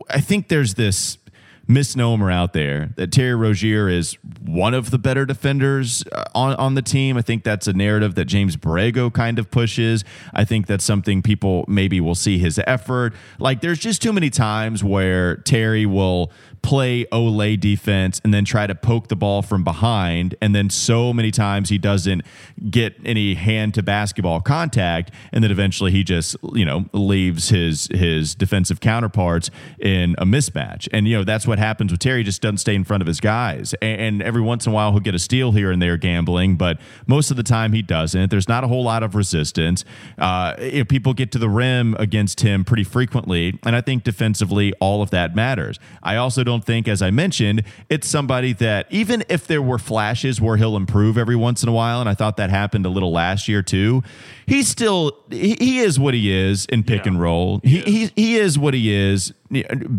I 0.09 0.19
think 0.19 0.47
there's 0.47 0.73
this 0.73 1.19
misnomer 1.67 2.31
out 2.31 2.53
there 2.53 2.89
that 2.95 3.11
Terry 3.11 3.35
Rozier 3.35 3.89
is 3.89 4.17
one 4.41 4.73
of 4.73 4.91
the 4.91 4.97
better 4.97 5.25
defenders 5.25 6.03
uh, 6.11 6.23
on, 6.33 6.55
on 6.55 6.73
the 6.73 6.81
team. 6.81 7.15
I 7.15 7.21
think 7.21 7.43
that's 7.43 7.67
a 7.67 7.73
narrative 7.73 8.15
that 8.15 8.25
James 8.25 8.57
Borrego 8.57 9.13
kind 9.13 9.37
of 9.37 9.51
pushes. 9.51 10.03
I 10.33 10.45
think 10.45 10.65
that's 10.65 10.83
something 10.83 11.21
people 11.21 11.65
maybe 11.67 12.01
will 12.01 12.15
see 12.15 12.39
his 12.39 12.59
effort. 12.65 13.13
Like 13.37 13.61
there's 13.61 13.79
just 13.79 14.01
too 14.01 14.13
many 14.13 14.31
times 14.31 14.83
where 14.83 15.37
Terry 15.37 15.85
will 15.85 16.31
play 16.61 17.05
olé 17.05 17.59
defense 17.59 18.21
and 18.23 18.33
then 18.33 18.45
try 18.45 18.67
to 18.67 18.75
poke 18.75 19.07
the 19.07 19.15
ball 19.15 19.41
from 19.41 19.63
behind. 19.63 20.35
And 20.41 20.55
then 20.55 20.69
so 20.69 21.13
many 21.13 21.31
times 21.31 21.69
he 21.69 21.77
doesn't 21.77 22.23
get 22.69 22.95
any 23.05 23.35
hand 23.35 23.73
to 23.75 23.83
basketball 23.83 24.41
contact. 24.41 25.11
And 25.31 25.43
then 25.43 25.51
eventually 25.51 25.91
he 25.91 26.03
just, 26.03 26.35
you 26.53 26.65
know, 26.65 26.85
leaves 26.93 27.49
his 27.49 27.87
his 27.91 28.35
defensive 28.35 28.79
counterparts 28.79 29.49
in 29.79 30.15
a 30.17 30.25
mismatch. 30.25 30.87
And, 30.91 31.07
you 31.07 31.17
know, 31.17 31.23
that's 31.23 31.47
what 31.47 31.59
happens 31.59 31.91
with 31.91 31.99
Terry. 31.99 32.23
Just 32.23 32.41
doesn't 32.41 32.57
stay 32.57 32.75
in 32.75 32.83
front 32.83 33.01
of 33.01 33.07
his 33.07 33.19
guys. 33.19 33.73
And, 33.81 34.01
and 34.01 34.23
every 34.23 34.41
once 34.41 34.65
in 34.65 34.71
a 34.71 34.75
while 34.75 34.91
he'll 34.91 34.99
get 34.99 35.15
a 35.15 35.19
steal 35.19 35.51
here 35.51 35.71
and 35.71 35.81
there 35.81 35.97
gambling, 35.97 36.55
but 36.55 36.79
most 37.07 37.31
of 37.31 37.37
the 37.37 37.43
time 37.43 37.73
he 37.73 37.81
doesn't. 37.81 38.31
There's 38.31 38.47
not 38.47 38.63
a 38.63 38.67
whole 38.67 38.83
lot 38.83 39.03
of 39.03 39.15
resistance. 39.15 39.85
Uh, 40.17 40.55
if 40.57 40.87
people 40.87 41.13
get 41.13 41.31
to 41.31 41.39
the 41.39 41.49
rim 41.49 41.95
against 41.99 42.41
him 42.41 42.63
pretty 42.63 42.83
frequently. 42.83 43.59
And 43.63 43.75
I 43.75 43.81
think 43.81 44.03
defensively, 44.03 44.73
all 44.79 45.01
of 45.01 45.09
that 45.11 45.35
matters. 45.35 45.79
I 46.03 46.15
also 46.15 46.43
don't 46.43 46.54
think, 46.63 46.87
as 46.87 47.01
I 47.01 47.11
mentioned, 47.11 47.63
it's 47.89 48.07
somebody 48.07 48.53
that 48.53 48.87
even 48.91 49.23
if 49.29 49.47
there 49.47 49.61
were 49.61 49.79
flashes 49.79 50.39
where 50.39 50.57
he'll 50.57 50.77
improve 50.77 51.17
every 51.17 51.35
once 51.35 51.63
in 51.63 51.69
a 51.69 51.73
while, 51.73 51.99
and 51.99 52.07
I 52.09 52.13
thought 52.13 52.37
that 52.37 52.49
happened 52.49 52.85
a 52.85 52.89
little 52.89 53.11
last 53.11 53.47
year 53.47 53.61
too, 53.63 54.03
he's 54.45 54.67
still 54.67 55.17
he, 55.31 55.55
he 55.59 55.79
is 55.79 55.99
what 55.99 56.13
he 56.13 56.31
is 56.31 56.65
in 56.65 56.83
pick 56.83 57.05
Yeah. 57.05 57.11
and 57.13 57.21
roll. 57.21 57.61
He, 57.63 57.79
he 57.81 58.11
he 58.15 58.35
is 58.37 58.59
what 58.59 58.73
he 58.73 58.93
is 58.93 59.33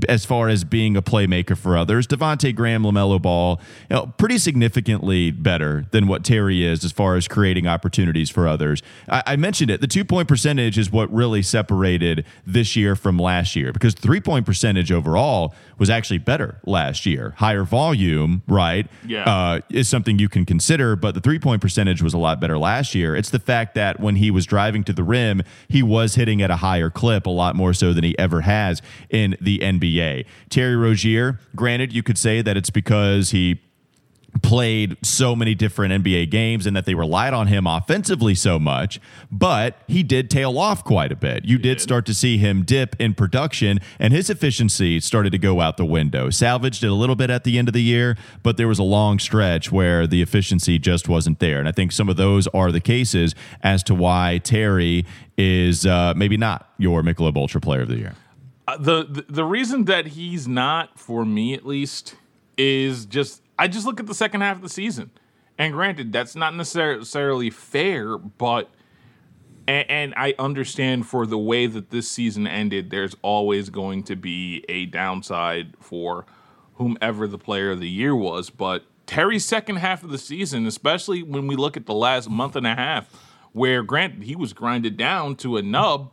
as 0.09 0.25
far 0.25 0.49
as 0.49 0.65
being 0.65 0.97
a 0.97 1.03
playmaker 1.03 1.57
for 1.57 1.77
others. 1.79 2.07
Devonte 2.07 2.55
Graham, 2.55 2.83
Lamelo 2.83 3.23
Ball, 3.23 3.61
you 3.89 3.97
know, 3.97 4.13
pretty 4.19 4.39
significantly 4.39 5.31
better 5.31 5.87
than 5.93 6.09
what 6.09 6.25
Terry 6.25 6.65
is 6.67 6.85
as 6.85 6.91
far 6.93 7.15
as 7.17 7.29
creating 7.29 7.67
opportunities 7.67 8.29
for 8.29 8.49
others. 8.49 8.83
I, 9.09 9.23
I 9.25 9.37
mentioned 9.37 9.71
it. 9.71 9.81
The 9.81 9.87
two 9.87 10.05
point 10.05 10.27
percentage 10.29 10.77
is 10.79 10.91
what 10.91 11.11
really 11.15 11.43
separated 11.43 12.27
this 12.45 12.75
year 12.75 12.97
from 12.97 13.19
last 13.19 13.55
year 13.55 13.73
because 13.73 13.95
three 13.95 14.21
point 14.21 14.45
percentage 14.47 14.91
overall 14.91 15.55
was 15.79 15.89
actually 15.91 16.19
better 16.19 16.36
last 16.65 17.07
year. 17.07 17.35
Higher 17.39 17.65
volume, 17.65 18.43
right? 18.47 18.87
Yeah. 19.07 19.25
Uh, 19.25 19.61
is 19.71 19.89
something 19.89 20.19
you 20.19 20.29
can 20.29 20.45
consider, 20.45 20.97
but 20.97 21.15
the 21.15 21.21
three 21.21 21.39
point 21.39 21.61
percentage 21.61 22.03
was 22.03 22.15
a 22.15 22.19
lot 22.19 22.41
better 22.41 22.59
last 22.59 22.95
year. 22.95 23.17
It's 23.17 23.31
the 23.31 23.39
fact 23.39 23.75
that 23.75 24.01
when 24.01 24.17
he 24.17 24.31
was 24.31 24.47
driving 24.47 24.85
to 24.85 24.93
the 24.93 25.05
rim, 25.05 25.43
he 25.69 25.83
was 25.83 26.15
hitting 26.15 26.43
at 26.43 26.51
a 26.51 26.57
higher 26.57 26.91
clip, 26.91 27.27
a 27.27 27.31
lot 27.31 27.57
more 27.57 27.73
so 27.73 27.93
than 27.93 28.05
he 28.05 28.19
ever 28.19 28.43
has 28.43 28.83
in 29.11 29.37
the 29.41 29.59
NBA. 29.59 30.27
Terry 30.51 30.77
Rozier, 30.77 31.41
granted, 31.55 31.93
you 31.93 32.03
could 32.03 32.19
say 32.19 32.43
that 32.43 32.57
it's 32.57 32.71
because 32.71 33.31
he 33.31 33.61
played 34.47 34.97
so 35.05 35.35
many 35.35 35.57
different 35.57 36.05
NBA 36.05 36.31
games 36.31 36.69
and 36.69 36.77
that 36.77 36.85
they 36.85 36.95
relied 36.95 37.35
on 37.35 37.49
him 37.49 37.67
offensively 37.67 38.33
so 38.33 38.61
much, 38.61 39.01
but 39.29 39.83
he 39.89 40.05
did 40.05 40.31
tail 40.31 40.57
off 40.57 40.85
quite 40.85 41.11
a 41.11 41.17
bit. 41.17 41.45
You 41.45 41.59
did 41.59 41.81
start 41.81 42.07
to 42.07 42.15
see 42.15 42.39
him 42.39 42.63
dip 42.63 42.95
in 43.01 43.13
production 43.15 43.81
and 43.99 44.13
his 44.13 44.31
efficiency 44.31 45.01
started 45.01 45.31
to 45.31 45.39
go 45.39 45.61
out 45.61 45.79
the 45.79 45.85
window. 45.85 46.31
Salvaged 46.31 46.85
it 46.85 46.87
a 46.87 46.95
little 46.95 47.17
bit 47.17 47.29
at 47.29 47.43
the 47.43 47.59
end 47.59 47.67
of 47.67 47.75
the 47.75 47.83
year, 47.83 48.17
but 48.45 48.57
there 48.57 48.69
was 48.69 48.79
a 48.79 48.85
long 48.85 49.19
stretch 49.19 49.73
where 49.73 50.07
the 50.07 50.23
efficiency 50.23 50.79
just 50.79 51.09
wasn't 51.09 51.41
there. 51.41 51.59
And 51.59 51.67
I 51.67 51.73
think 51.73 51.91
some 51.91 52.09
of 52.09 52.17
those 52.17 52.47
are 52.49 52.71
the 52.71 52.81
cases 52.81 53.35
as 53.65 53.83
to 53.83 53.97
why 53.97 54.39
Terry 54.45 55.05
is 55.37 55.85
uh, 55.85 56.15
maybe 56.17 56.37
not 56.37 56.71
your 56.79 57.03
Michelob 57.03 57.37
Ultra 57.37 57.61
Player 57.61 57.81
of 57.81 57.89
the 57.89 57.99
Year. 57.99 58.15
Uh, 58.69 58.77
the, 58.77 59.05
the 59.05 59.25
the 59.29 59.45
reason 59.45 59.87
that 59.87 60.07
he's 60.07 60.47
not 60.47 61.01
for 61.01 61.25
me 61.25 61.55
at 61.55 61.67
least 61.67 62.15
is 62.57 63.07
just 63.07 63.43
I 63.59 63.69
just 63.69 63.87
look 63.87 64.01
at 64.01 64.07
the 64.07 64.15
second 64.15 64.41
half 64.43 64.57
of 64.57 64.63
the 64.63 64.69
season, 64.69 65.11
and 65.59 65.73
granted 65.73 66.13
that's 66.13 66.37
not 66.37 66.55
necessarily 66.55 67.51
fair, 67.51 68.19
but 68.19 68.71
and, 69.69 69.91
and 69.91 70.15
I 70.17 70.35
understand 70.39 71.07
for 71.07 71.27
the 71.27 71.39
way 71.39 71.67
that 71.67 71.91
this 71.91 72.11
season 72.11 72.47
ended, 72.47 72.91
there's 72.91 73.17
always 73.23 73.71
going 73.71 74.03
to 74.05 74.17
be 74.17 74.65
a 74.69 74.87
downside 74.87 75.75
for 75.81 76.25
whomever 76.75 77.27
the 77.27 77.39
player 77.39 77.71
of 77.71 77.81
the 77.81 77.89
year 77.89 78.15
was, 78.15 78.51
but 78.51 78.85
Terry's 79.07 79.45
second 79.45 79.77
half 79.77 80.03
of 80.03 80.11
the 80.11 80.19
season, 80.19 80.67
especially 80.67 81.23
when 81.23 81.47
we 81.47 81.57
look 81.57 81.77
at 81.77 81.87
the 81.87 81.95
last 81.95 82.29
month 82.29 82.57
and 82.57 82.67
a 82.67 82.75
half, 82.75 83.09
where 83.53 83.83
granted 83.83 84.25
he 84.25 84.37
was 84.37 84.53
grinded 84.53 84.97
down 84.97 85.37
to 85.37 85.57
a 85.57 85.63
nub 85.63 86.13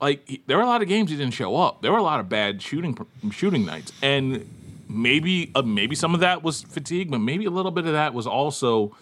like 0.00 0.26
he- 0.28 0.42
there 0.46 0.56
were 0.56 0.62
a 0.62 0.66
lot 0.66 0.80
of 0.82 0.88
games 0.88 1.10
he 1.10 1.16
didn't 1.16 1.34
show 1.34 1.56
up. 1.56 1.82
There 1.82 1.92
were 1.92 1.98
a 1.98 2.02
lot 2.02 2.20
of 2.20 2.28
bad 2.28 2.62
shooting 2.62 2.96
shooting 3.30 3.66
nights, 3.66 3.92
and 4.02 4.48
maybe 4.90 5.50
uh, 5.54 5.62
maybe 5.62 5.94
some 5.94 6.14
of 6.14 6.20
that 6.20 6.42
was 6.42 6.62
fatigue, 6.62 7.10
but 7.10 7.18
maybe 7.18 7.44
a 7.44 7.50
little 7.50 7.70
bit 7.70 7.86
of 7.86 7.92
that 7.92 8.12
was 8.12 8.26
also 8.26 8.96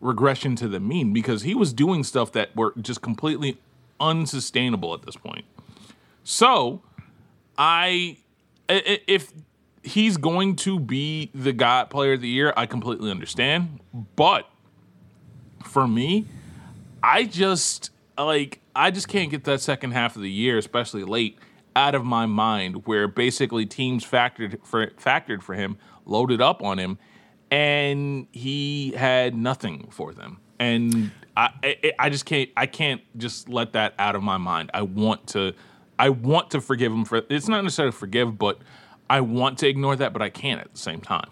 regression 0.00 0.54
to 0.56 0.68
the 0.68 0.80
mean 0.80 1.12
because 1.12 1.42
he 1.42 1.54
was 1.54 1.72
doing 1.72 2.04
stuff 2.04 2.32
that 2.32 2.54
were 2.54 2.74
just 2.80 3.00
completely 3.00 3.58
unsustainable 4.00 4.92
at 4.94 5.02
this 5.02 5.16
point. 5.16 5.44
So, 6.22 6.82
I 7.56 8.18
if 8.68 9.32
he's 9.82 10.16
going 10.16 10.56
to 10.56 10.78
be 10.78 11.30
the 11.34 11.52
guy 11.52 11.84
player 11.84 12.14
of 12.14 12.20
the 12.20 12.28
year, 12.28 12.52
I 12.56 12.66
completely 12.66 13.10
understand, 13.10 13.80
but 14.16 14.48
for 15.62 15.86
me, 15.86 16.26
I 17.02 17.24
just 17.24 17.90
like 18.18 18.60
I 18.74 18.90
just 18.90 19.08
can't 19.08 19.30
get 19.30 19.44
that 19.44 19.60
second 19.60 19.92
half 19.92 20.16
of 20.16 20.22
the 20.22 20.30
year, 20.30 20.58
especially 20.58 21.04
late, 21.04 21.38
out 21.76 21.94
of 21.94 22.04
my 22.04 22.26
mind. 22.26 22.86
Where 22.86 23.08
basically 23.08 23.66
teams 23.66 24.04
factored 24.04 24.64
for 24.64 24.88
factored 24.92 25.42
for 25.42 25.54
him, 25.54 25.78
loaded 26.04 26.40
up 26.40 26.62
on 26.62 26.78
him, 26.78 26.98
and 27.50 28.26
he 28.32 28.92
had 28.92 29.36
nothing 29.36 29.88
for 29.90 30.12
them. 30.12 30.40
And 30.58 31.10
I, 31.36 31.50
I, 31.62 31.92
I 31.98 32.10
just 32.10 32.26
can't 32.26 32.50
I 32.56 32.66
can't 32.66 33.02
just 33.16 33.48
let 33.48 33.72
that 33.72 33.94
out 33.98 34.16
of 34.16 34.22
my 34.22 34.36
mind. 34.38 34.70
I 34.74 34.82
want 34.82 35.26
to 35.28 35.52
I 35.98 36.08
want 36.08 36.50
to 36.50 36.60
forgive 36.60 36.92
him 36.92 37.04
for 37.04 37.22
it's 37.28 37.48
not 37.48 37.62
necessarily 37.62 37.92
forgive, 37.92 38.38
but 38.38 38.58
I 39.08 39.20
want 39.20 39.58
to 39.58 39.68
ignore 39.68 39.96
that, 39.96 40.12
but 40.12 40.22
I 40.22 40.30
can't 40.30 40.60
at 40.60 40.72
the 40.72 40.78
same 40.78 41.00
time. 41.00 41.30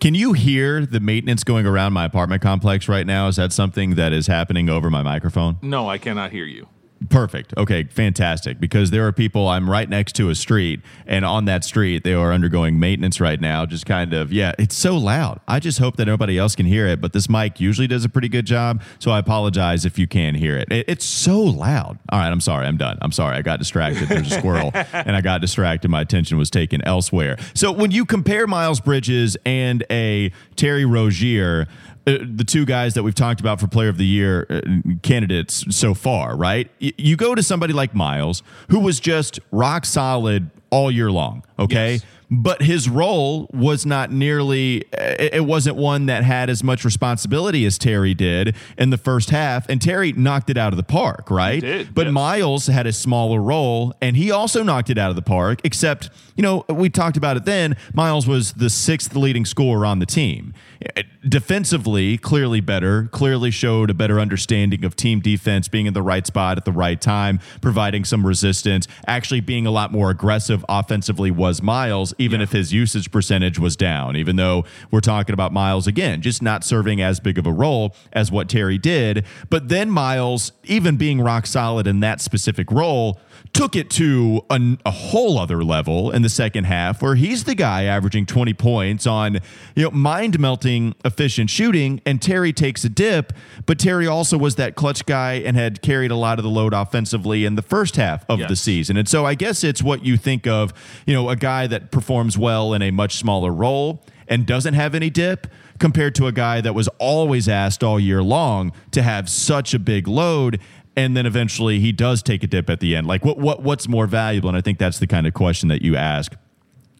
Can 0.00 0.14
you 0.14 0.32
hear 0.32 0.84
the 0.84 1.00
maintenance 1.00 1.44
going 1.44 1.66
around 1.66 1.92
my 1.92 2.04
apartment 2.04 2.42
complex 2.42 2.88
right 2.88 3.06
now? 3.06 3.28
Is 3.28 3.36
that 3.36 3.52
something 3.52 3.94
that 3.94 4.12
is 4.12 4.26
happening 4.26 4.68
over 4.68 4.90
my 4.90 5.02
microphone? 5.02 5.58
No, 5.62 5.88
I 5.88 5.98
cannot 5.98 6.32
hear 6.32 6.44
you. 6.44 6.68
Perfect. 7.10 7.54
Okay, 7.56 7.84
fantastic. 7.84 8.58
Because 8.58 8.90
there 8.90 9.06
are 9.06 9.12
people, 9.12 9.46
I'm 9.46 9.70
right 9.70 9.88
next 9.88 10.14
to 10.16 10.30
a 10.30 10.34
street, 10.34 10.80
and 11.06 11.24
on 11.24 11.44
that 11.44 11.64
street, 11.64 12.02
they 12.02 12.12
are 12.12 12.32
undergoing 12.32 12.80
maintenance 12.80 13.20
right 13.20 13.40
now. 13.40 13.64
Just 13.66 13.86
kind 13.86 14.12
of, 14.12 14.32
yeah, 14.32 14.52
it's 14.58 14.76
so 14.76 14.96
loud. 14.96 15.40
I 15.46 15.60
just 15.60 15.78
hope 15.78 15.96
that 15.96 16.06
nobody 16.06 16.38
else 16.38 16.56
can 16.56 16.66
hear 16.66 16.86
it, 16.88 17.00
but 17.00 17.12
this 17.12 17.28
mic 17.28 17.60
usually 17.60 17.86
does 17.86 18.04
a 18.04 18.08
pretty 18.08 18.28
good 18.28 18.46
job. 18.46 18.82
So 18.98 19.12
I 19.12 19.20
apologize 19.20 19.84
if 19.84 19.98
you 19.98 20.08
can 20.08 20.34
hear 20.34 20.56
it. 20.56 20.72
it 20.72 20.86
it's 20.88 21.04
so 21.04 21.40
loud. 21.40 21.98
All 22.10 22.18
right, 22.18 22.30
I'm 22.30 22.40
sorry. 22.40 22.66
I'm 22.66 22.76
done. 22.76 22.98
I'm 23.00 23.12
sorry. 23.12 23.36
I 23.36 23.42
got 23.42 23.60
distracted. 23.60 24.08
There's 24.08 24.32
a 24.32 24.38
squirrel, 24.38 24.72
and 24.92 25.14
I 25.14 25.20
got 25.20 25.40
distracted. 25.40 25.88
My 25.88 26.00
attention 26.00 26.36
was 26.36 26.50
taken 26.50 26.82
elsewhere. 26.84 27.38
So 27.54 27.70
when 27.70 27.92
you 27.92 28.04
compare 28.04 28.46
Miles 28.48 28.80
Bridges 28.80 29.36
and 29.46 29.84
a 29.88 30.32
Terry 30.56 30.84
Rozier, 30.84 31.68
the 32.16 32.44
two 32.44 32.64
guys 32.64 32.94
that 32.94 33.02
we've 33.02 33.14
talked 33.14 33.40
about 33.40 33.60
for 33.60 33.66
player 33.66 33.88
of 33.88 33.98
the 33.98 34.06
year 34.06 34.46
uh, 34.48 34.60
candidates 35.02 35.64
so 35.74 35.94
far, 35.94 36.36
right? 36.36 36.70
You 36.78 37.16
go 37.16 37.34
to 37.34 37.42
somebody 37.42 37.72
like 37.72 37.94
Miles, 37.94 38.42
who 38.70 38.80
was 38.80 39.00
just 39.00 39.40
rock 39.50 39.84
solid 39.84 40.50
all 40.70 40.90
year 40.90 41.10
long, 41.10 41.44
okay? 41.58 41.94
Yes. 41.94 42.04
But 42.30 42.62
his 42.62 42.88
role 42.88 43.48
was 43.52 43.86
not 43.86 44.12
nearly 44.12 44.84
it 44.92 45.44
wasn't 45.44 45.76
one 45.76 46.06
that 46.06 46.24
had 46.24 46.50
as 46.50 46.62
much 46.62 46.84
responsibility 46.84 47.64
as 47.64 47.78
Terry 47.78 48.14
did 48.14 48.54
in 48.76 48.90
the 48.90 48.98
first 48.98 49.30
half. 49.30 49.68
And 49.68 49.80
Terry 49.80 50.12
knocked 50.12 50.50
it 50.50 50.56
out 50.56 50.72
of 50.72 50.76
the 50.76 50.82
park 50.82 51.30
right? 51.30 51.60
did, 51.60 51.94
but 51.94 52.06
yes. 52.06 52.12
Miles 52.12 52.66
had 52.66 52.86
a 52.86 52.92
smaller 52.92 53.40
role 53.40 53.94
and 54.00 54.16
he 54.16 54.30
also 54.30 54.62
knocked 54.62 54.90
it 54.90 54.98
out 54.98 55.10
of 55.10 55.16
the 55.16 55.22
park 55.22 55.60
except 55.64 56.10
you 56.36 56.42
know 56.42 56.64
we 56.68 56.90
talked 56.90 57.16
about 57.16 57.36
it 57.36 57.44
then. 57.44 57.76
Miles 57.94 58.26
was 58.26 58.52
the 58.54 58.70
sixth 58.70 59.14
leading 59.16 59.44
scorer 59.44 59.86
on 59.86 59.98
the 59.98 60.06
team. 60.06 60.52
Eh, 60.96 61.02
defensively 61.28 62.18
clearly 62.18 62.60
better 62.60 63.08
clearly 63.10 63.50
showed 63.50 63.90
a 63.90 63.94
better 63.94 64.20
understanding 64.20 64.84
of 64.84 64.94
team 64.94 65.20
defense 65.20 65.68
being 65.68 65.86
in 65.86 65.94
the 65.94 66.02
right 66.02 66.26
spot 66.26 66.58
at 66.58 66.64
the 66.64 66.72
right 66.72 67.00
time 67.00 67.40
providing 67.60 68.04
some 68.04 68.26
resistance. 68.26 68.86
Actually 69.06 69.40
being 69.40 69.66
a 69.66 69.70
lot 69.70 69.90
more 69.90 70.10
aggressive 70.10 70.64
offensively 70.68 71.30
was 71.30 71.62
Miles 71.62 72.12
even 72.18 72.40
if 72.40 72.52
his 72.52 72.72
usage 72.72 73.10
percentage 73.10 73.58
was 73.58 73.76
down 73.76 74.16
even 74.16 74.36
though 74.36 74.64
we're 74.90 75.00
talking 75.00 75.32
about 75.32 75.52
Miles 75.52 75.86
again 75.86 76.20
just 76.20 76.42
not 76.42 76.64
serving 76.64 77.00
as 77.00 77.20
big 77.20 77.38
of 77.38 77.46
a 77.46 77.52
role 77.52 77.94
as 78.12 78.30
what 78.30 78.48
Terry 78.48 78.78
did. 78.78 79.24
But 79.50 79.68
then 79.68 79.90
Miles 79.90 80.52
even 80.64 80.96
being 80.96 81.20
rock 81.20 81.46
solid 81.46 81.86
in 81.86 82.00
that 82.00 82.20
specific 82.20 82.70
role 82.70 83.20
took 83.52 83.76
it 83.76 83.88
to 83.90 84.44
a, 84.50 84.76
a, 84.84 84.90
whole 84.90 85.38
other 85.38 85.62
level 85.64 86.10
in 86.10 86.22
the 86.22 86.28
second 86.28 86.64
half 86.64 87.00
where 87.00 87.14
he's 87.14 87.44
the 87.44 87.54
guy 87.54 87.84
averaging 87.84 88.26
20 88.26 88.52
points 88.54 89.06
on 89.06 89.38
you 89.74 89.84
know 89.84 89.90
mind 89.90 90.38
melting 90.38 90.94
efficient 91.04 91.48
shooting 91.48 92.00
and 92.04 92.20
Terry 92.20 92.52
takes 92.52 92.84
a 92.84 92.88
dip. 92.88 93.32
But 93.64 93.78
Terry 93.78 94.06
also 94.06 94.36
was 94.36 94.56
that 94.56 94.74
clutch 94.74 95.06
guy 95.06 95.34
and 95.34 95.56
had 95.56 95.82
carried 95.82 96.10
a 96.10 96.16
lot 96.16 96.38
of 96.38 96.42
the 96.42 96.50
load 96.50 96.74
offensively 96.74 97.44
in 97.44 97.54
the 97.54 97.62
first 97.62 97.96
half 97.96 98.24
of 98.28 98.40
Yes. 98.40 98.48
the 98.50 98.56
season. 98.56 98.96
And 98.96 99.08
so 99.08 99.24
I 99.24 99.34
guess 99.34 99.64
it's 99.64 99.82
what 99.82 100.04
you 100.04 100.16
think 100.16 100.46
of 100.46 100.72
you 101.06 101.14
know 101.14 101.28
a 101.28 101.36
guy 101.36 101.66
that 101.68 101.90
performs 102.08 102.38
well 102.38 102.72
in 102.72 102.80
a 102.80 102.90
much 102.90 103.16
smaller 103.16 103.52
role 103.52 104.02
and 104.28 104.46
doesn't 104.46 104.72
have 104.72 104.94
any 104.94 105.10
dip 105.10 105.46
compared 105.78 106.14
to 106.14 106.26
a 106.26 106.32
guy 106.32 106.58
that 106.58 106.74
was 106.74 106.88
always 106.98 107.50
asked 107.50 107.84
all 107.84 108.00
year 108.00 108.22
long 108.22 108.72
to 108.90 109.02
have 109.02 109.28
such 109.28 109.74
a 109.74 109.78
big 109.78 110.08
load 110.08 110.58
and 110.96 111.14
then 111.14 111.26
eventually 111.26 111.80
he 111.80 111.92
does 111.92 112.22
take 112.22 112.42
a 112.42 112.46
dip 112.46 112.70
at 112.70 112.80
the 112.80 112.96
end. 112.96 113.06
Like 113.06 113.26
what 113.26 113.36
what 113.36 113.62
what's 113.62 113.86
more 113.86 114.06
valuable? 114.06 114.48
And 114.48 114.56
I 114.56 114.62
think 114.62 114.78
that's 114.78 114.98
the 114.98 115.06
kind 115.06 115.26
of 115.26 115.34
question 115.34 115.68
that 115.68 115.82
you 115.82 115.96
ask 115.96 116.32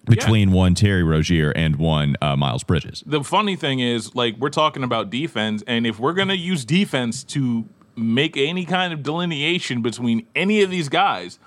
between 0.04 0.52
one 0.52 0.74
Terry 0.74 1.02
Rozier 1.02 1.52
and 1.52 1.76
one 1.76 2.14
uh, 2.20 2.36
Miles 2.36 2.62
Bridges. 2.62 3.02
the 3.06 3.24
funny 3.24 3.56
thing 3.56 3.80
is, 3.80 4.14
like, 4.14 4.36
we're 4.38 4.48
talking 4.50 4.82
about 4.82 5.10
defense, 5.10 5.62
and 5.66 5.86
if 5.86 5.98
we're 5.98 6.14
gonna 6.14 6.34
use 6.34 6.64
defense 6.64 7.24
to 7.24 7.66
make 7.96 8.36
any 8.36 8.64
kind 8.64 8.92
of 8.92 9.02
delineation 9.02 9.82
between 9.82 10.26
any 10.34 10.62
of 10.62 10.70
these 10.70 10.88
guys, 10.88 11.38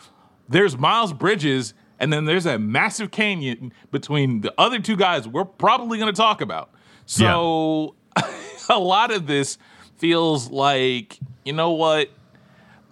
there's 0.50 0.78
Miles 0.78 1.14
Bridges, 1.14 1.74
and 2.02 2.12
then 2.12 2.26
there's 2.26 2.48
a 2.48 2.60
massive 2.60 3.12
canyon 3.12 3.72
between 3.92 4.42
the 4.42 4.54
other 4.58 4.80
two 4.80 4.98
guys 4.98 5.28
we're 5.28 5.46
probably 5.46 6.00
gonna 6.00 6.12
talk 6.12 6.42
about. 6.42 6.72
So 7.06 7.96
a 8.70 8.80
lot 8.80 9.12
of 9.12 9.28
this 9.28 9.58
feels 9.98 10.50
like, 10.50 11.20
you 11.46 11.54
know 11.54 11.72
what? 11.72 12.10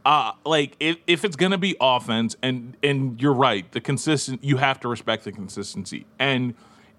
uh 0.05 0.31
like 0.45 0.77
if, 0.79 0.95
if 1.07 1.25
it's 1.25 1.35
gonna 1.35 1.57
be 1.57 1.75
offense 1.81 2.33
and 2.41 2.77
and 2.81 3.21
you're 3.21 3.33
right 3.33 3.69
the 3.73 3.81
consistent 3.81 4.41
you 4.41 4.55
have 4.55 4.79
to 4.79 4.87
respect 4.87 5.25
the 5.25 5.31
consistency 5.31 6.05
and 6.17 6.53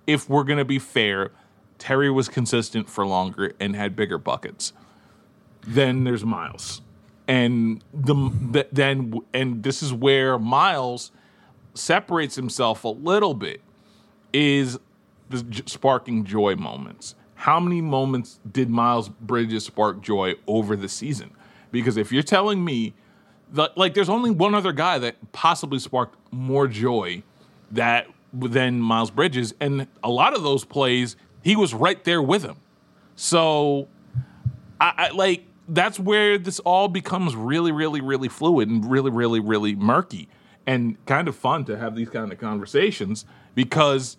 if 0.07 0.29
we're 0.29 0.45
gonna 0.45 0.67
be 0.67 0.79
fair 0.79 1.31
terry 1.79 2.11
was 2.11 2.29
consistent 2.29 2.90
for 2.90 3.07
longer 3.07 3.55
and 3.59 3.75
had 3.75 3.97
bigger 3.97 4.19
buckets 4.19 4.75
then 5.67 6.05
there's 6.05 6.26
miles 6.26 6.83
and 7.26 7.83
the, 7.95 8.14
the 8.50 8.69
then 8.71 9.19
and 9.33 9.62
this 9.62 9.83
is 9.83 9.95
where 9.95 10.38
miles 10.38 11.11
separates 11.75 12.37
himself 12.37 12.85
a 12.85 12.89
little 12.89 13.35
bit 13.35 13.61
is 14.33 14.79
the 15.29 15.62
sparking 15.67 16.25
joy 16.25 16.57
moments. 16.57 17.15
How 17.35 17.59
many 17.59 17.81
moments 17.81 18.41
did 18.50 18.69
Miles 18.69 19.09
Bridges 19.09 19.65
spark 19.65 20.03
joy 20.03 20.35
over 20.47 20.77
the 20.77 20.89
season? 20.89 21.31
Because 21.71 21.97
if 21.97 22.12
you're 22.12 22.23
telling 22.23 22.65
me 22.65 22.95
that 23.53 23.77
like 23.79 23.95
there's 23.95 24.09
only 24.09 24.31
one 24.31 24.55
other 24.55 24.73
guy 24.73 24.99
that 24.99 25.33
possibly 25.33 25.79
sparked 25.79 26.17
more 26.31 26.69
joy 26.69 27.23
that 27.71 28.07
than 28.33 28.81
Miles 28.81 29.11
Bridges, 29.11 29.55
and 29.61 29.87
a 30.05 30.11
lot 30.11 30.35
of 30.37 30.43
those 30.43 30.65
plays 30.65 31.17
he 31.43 31.57
was 31.57 31.73
right 31.73 32.03
there 32.05 32.21
with 32.21 32.43
him. 32.43 32.57
So 33.17 33.89
I, 34.81 34.95
I 34.97 35.11
like 35.11 35.47
that's 35.69 35.99
where 35.99 36.37
this 36.37 36.59
all 36.61 36.89
becomes 36.89 37.35
really, 37.35 37.73
really, 37.73 38.00
really 38.00 38.29
fluid 38.29 38.69
and 38.69 38.89
really, 38.91 39.11
really, 39.11 39.41
really 39.41 39.75
murky 39.75 40.29
and 40.71 41.05
kind 41.05 41.27
of 41.27 41.35
fun 41.35 41.65
to 41.65 41.77
have 41.77 41.97
these 41.97 42.09
kind 42.09 42.31
of 42.31 42.39
conversations 42.39 43.25
because 43.57 44.17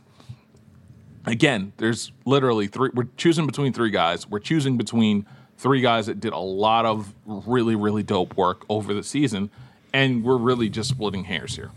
again, 1.25 1.71
there's 1.77 2.11
literally 2.25 2.67
three 2.67 2.89
we're 2.93 3.07
choosing 3.15 3.45
between 3.45 3.71
three 3.71 3.89
guys. 3.89 4.27
We're 4.27 4.39
choosing 4.39 4.75
between 4.75 5.25
three 5.57 5.79
guys 5.79 6.07
that 6.07 6.19
did 6.19 6.33
a 6.33 6.39
lot 6.39 6.85
of 6.85 7.13
really, 7.25 7.75
really 7.75 8.03
dope 8.03 8.35
work 8.35 8.65
over 8.67 8.93
the 8.93 9.03
season, 9.03 9.49
and 9.93 10.25
we're 10.25 10.35
really 10.35 10.67
just 10.67 10.89
splitting 10.89 11.23
hairs 11.23 11.55
here. 11.55 11.71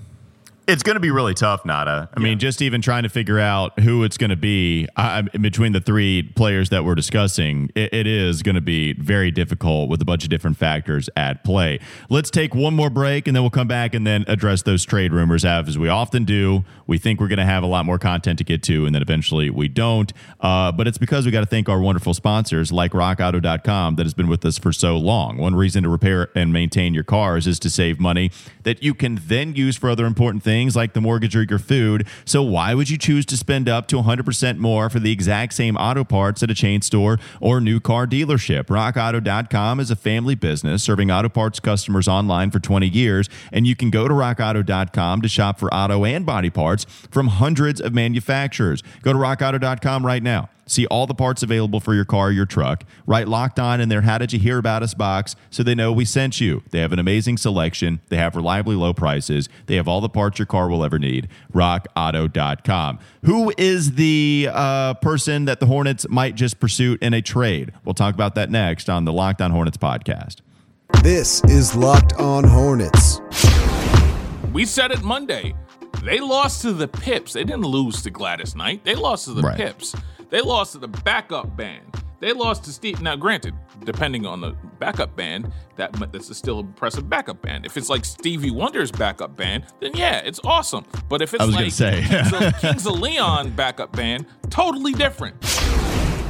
It's 0.67 0.83
going 0.83 0.95
to 0.95 1.01
be 1.01 1.11
really 1.11 1.35
tough, 1.35 1.67
Nata. 1.67 2.09
I 2.15 2.21
mean, 2.21 2.39
just 2.39 2.63
even 2.63 2.81
trying 2.81 3.03
to 3.03 3.11
figure 3.11 3.39
out 3.39 3.79
who 3.81 4.03
it's 4.03 4.17
going 4.17 4.31
to 4.31 4.37
be 4.37 4.89
uh, 4.97 5.23
between 5.39 5.73
the 5.73 5.81
three 5.81 6.23
players 6.23 6.71
that 6.71 6.87
we're 6.87 6.95
discussing, 6.95 7.71
it, 7.75 7.93
it 7.93 8.07
is 8.07 8.43
going 8.43 8.55
to 8.55 8.63
be 8.63 8.95
very 8.95 9.31
difficult 9.31 9.91
with 9.91 10.01
a 10.01 10.07
bunch 10.07 10.25
of 10.25 10.31
different 10.31 10.57
factors 10.57 11.11
at 11.19 11.45
play. 11.45 11.81
Let's 12.09 12.31
take 12.31 12.55
one 12.55 12.73
more 12.73 12.89
break 12.89 13.27
and 13.27 13.37
then 13.37 13.43
we'll 13.43 13.51
come 13.51 13.69
back 13.69 13.93
and 13.93 14.07
then 14.07 14.25
address 14.27 14.63
those 14.63 14.87
trade 14.87 15.13
rumors 15.13 15.45
as 15.45 15.77
we 15.77 15.91
often 15.91 16.25
do. 16.25 16.65
We 16.87 16.97
think 16.97 17.21
we're 17.21 17.29
going 17.29 17.39
to 17.39 17.45
have 17.45 17.63
a 17.63 17.67
lot 17.67 17.85
more 17.85 17.99
content 17.99 18.39
to 18.39 18.45
get 18.45 18.63
to, 18.65 18.87
and 18.87 18.95
then 18.95 19.03
eventually 19.03 19.51
we 19.51 19.69
don't. 19.69 20.13
Uh, 20.41 20.73
but 20.73 20.89
it's 20.89 20.99
because 20.99 21.27
we 21.27 21.33
got 21.33 21.41
to 21.41 21.47
thank 21.47 21.69
our 21.69 21.81
wonderful 21.81 22.15
sponsors 22.15 22.73
like 22.73 22.93
RockAuto.com 22.93 23.97
that 23.97 24.07
has 24.07 24.15
been 24.15 24.29
with 24.29 24.45
us 24.47 24.57
for 24.57 24.73
so 24.73 24.97
long. 24.97 25.37
One 25.37 25.55
reason 25.55 25.83
to 25.83 25.91
repair 25.91 26.31
and 26.35 26.55
maintain 26.55 26.95
your 26.95 27.05
cars 27.05 27.47
is 27.47 27.59
to 27.61 27.69
save 27.69 28.01
money 28.01 28.31
that 28.63 28.83
you 28.83 28.95
can 28.95 29.21
then 29.27 29.55
use 29.55 29.77
for 29.77 29.91
other 29.91 30.07
important 30.07 30.43
things 30.43 30.54
like 30.55 30.93
the 30.93 31.01
mortgage 31.01 31.35
or 31.37 31.43
your 31.43 31.59
food. 31.59 32.07
So 32.25 32.43
why 32.43 32.75
would 32.75 32.89
you 32.89 32.97
choose 32.97 33.27
to 33.27 33.37
spend 33.37 33.69
up 33.69 33.89
to 33.89 33.97
100% 33.97 34.59
more 34.59 34.89
for 34.89 35.01
the 35.01 35.13
exact 35.13 35.55
same 35.55 35.77
auto 35.77 36.05
parts 36.05 36.43
at 36.43 36.51
a 36.51 36.55
chain 36.55 36.83
store 36.83 37.19
or 37.41 37.61
new 37.61 37.81
car 37.81 38.07
dealership? 38.07 38.65
RockAuto.com 38.65 39.81
is 39.81 39.91
a 39.91 39.97
family 39.97 40.35
business 40.35 40.83
serving 40.83 41.11
auto 41.11 41.29
parts 41.29 41.61
customers 41.61 42.09
online 42.09 42.51
for 42.51 42.61
20 42.61 42.89
years, 42.89 43.29
and 43.53 43.67
you 43.67 43.75
can 43.75 43.91
go 43.91 44.07
to 44.07 44.15
RockAuto.com 44.15 45.23
to 45.23 45.29
shop 45.29 45.59
for 45.59 45.73
auto 45.75 46.05
and 46.05 46.25
body 46.25 46.51
parts 46.51 46.85
from 46.85 47.29
hundreds 47.29 47.81
of 47.81 47.93
manufacturers. 47.93 48.83
Go 49.03 49.13
to 49.13 49.19
RockAuto.com 49.19 50.07
right 50.07 50.23
now. 50.23 50.51
See 50.67 50.87
all 50.87 51.07
the 51.07 51.15
parts 51.15 51.43
available 51.43 51.79
for 51.81 51.95
your 51.95 52.05
car, 52.05 52.29
or 52.29 52.33
your 52.33 52.47
truck. 52.47 52.85
Write 53.07 53.29
locked 53.29 53.59
on 53.61 53.81
in 53.81 53.89
their 53.91 54.01
How 54.03 54.19
Did 54.19 54.33
You 54.33 54.39
Hear 54.39 54.59
About 54.59 54.83
Us 54.83 54.95
box 54.95 55.37
so 55.51 55.63
they 55.63 55.75
know 55.75 55.93
we 55.93 56.05
sent 56.05 56.41
you. 56.41 56.63
They 56.71 56.79
have 56.81 56.93
an 56.93 56.99
amazing 56.99 57.37
selection. 57.37 58.01
They 58.09 58.17
have 58.17 58.35
reliably 58.35 58.75
low 58.77 58.95
prices. 58.95 59.49
They 59.67 59.77
have 59.77 59.87
all 59.89 60.01
the 60.01 60.09
parts 60.09 60.39
your 60.39 60.47
car 60.47 60.69
will 60.69 60.85
ever 60.85 60.99
need. 60.99 61.29
RockAuto.com. 61.53 62.99
Who 63.25 63.53
is 63.59 63.93
the 63.93 64.49
uh, 64.53 64.95
person 64.95 65.45
that 65.47 65.61
the 65.61 65.67
Hornets 65.67 66.07
might 66.09 66.35
just 66.35 66.59
pursue 66.61 66.97
in 67.01 67.15
a 67.15 67.23
trade? 67.23 67.73
We'll 67.85 67.95
talk 67.95 68.15
about 68.15 68.35
that 68.37 68.51
next 68.51 68.89
on 68.89 69.05
the 69.05 69.13
Locked 69.13 69.43
On 69.43 69.51
Hornets 69.51 69.77
podcast. 69.77 70.37
This 71.03 71.43
is 71.45 71.75
Locked 71.75 72.15
On 72.15 72.45
Hornets. 72.45 73.21
We 74.53 74.65
said 74.65 74.93
it 74.93 75.03
Monday. 75.03 75.55
They 76.03 76.21
lost 76.21 76.63
to 76.63 76.73
the 76.73 76.87
Pips. 76.89 77.33
They 77.33 77.45
didn't 77.45 77.63
lose 77.65 78.03
to 78.03 78.11
Gladys 78.11 78.55
Knight. 78.55 78.85
They 78.85 78.95
lost 78.95 79.25
to 79.27 79.33
the 79.33 79.43
Right. 79.43 79.57
Pips. 79.57 79.95
They 80.35 80.41
lost 80.41 80.73
to 80.73 80.79
the 80.79 80.89
backup 80.89 81.57
band. 81.57 82.03
They 82.19 82.33
lost 82.33 82.65
to 82.65 82.73
Steve. 82.73 83.01
Now, 83.01 83.15
granted, 83.15 83.55
depending 83.85 84.27
on 84.27 84.41
the 84.41 84.57
backup 84.81 85.15
band, 85.15 85.53
that 85.77 85.93
that's 86.11 86.29
a 86.29 86.35
still 86.35 86.59
impressive 86.59 87.09
backup 87.09 87.41
band. 87.41 87.65
If 87.65 87.77
it's 87.77 87.89
like 87.89 88.05
Stevie 88.05 88.51
Wonder's 88.51 88.91
backup 88.91 89.37
band, 89.37 89.67
then 89.79 89.93
yeah, 89.95 90.17
it's 90.25 90.41
awesome. 90.43 90.87
But 91.09 91.23
if 91.23 91.35
it's 91.35 91.41
I 91.41 91.47
was 91.47 91.55
like 91.55 91.63
gonna 91.67 91.71
say. 91.71 92.03
Kings, 92.03 92.33
of, 92.33 92.61
Kings 92.61 92.85
of 92.85 92.99
Leon 92.99 93.53
backup 93.53 93.93
band, 93.93 94.27
totally 94.51 94.93
different. 94.93 95.37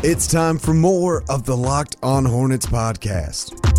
It's 0.02 0.26
time 0.26 0.58
for 0.58 0.74
more 0.74 1.24
of 1.30 1.44
the 1.44 1.56
Locked 1.56 1.96
On 2.02 2.26
Hornets 2.26 2.66
podcast. 2.66 3.73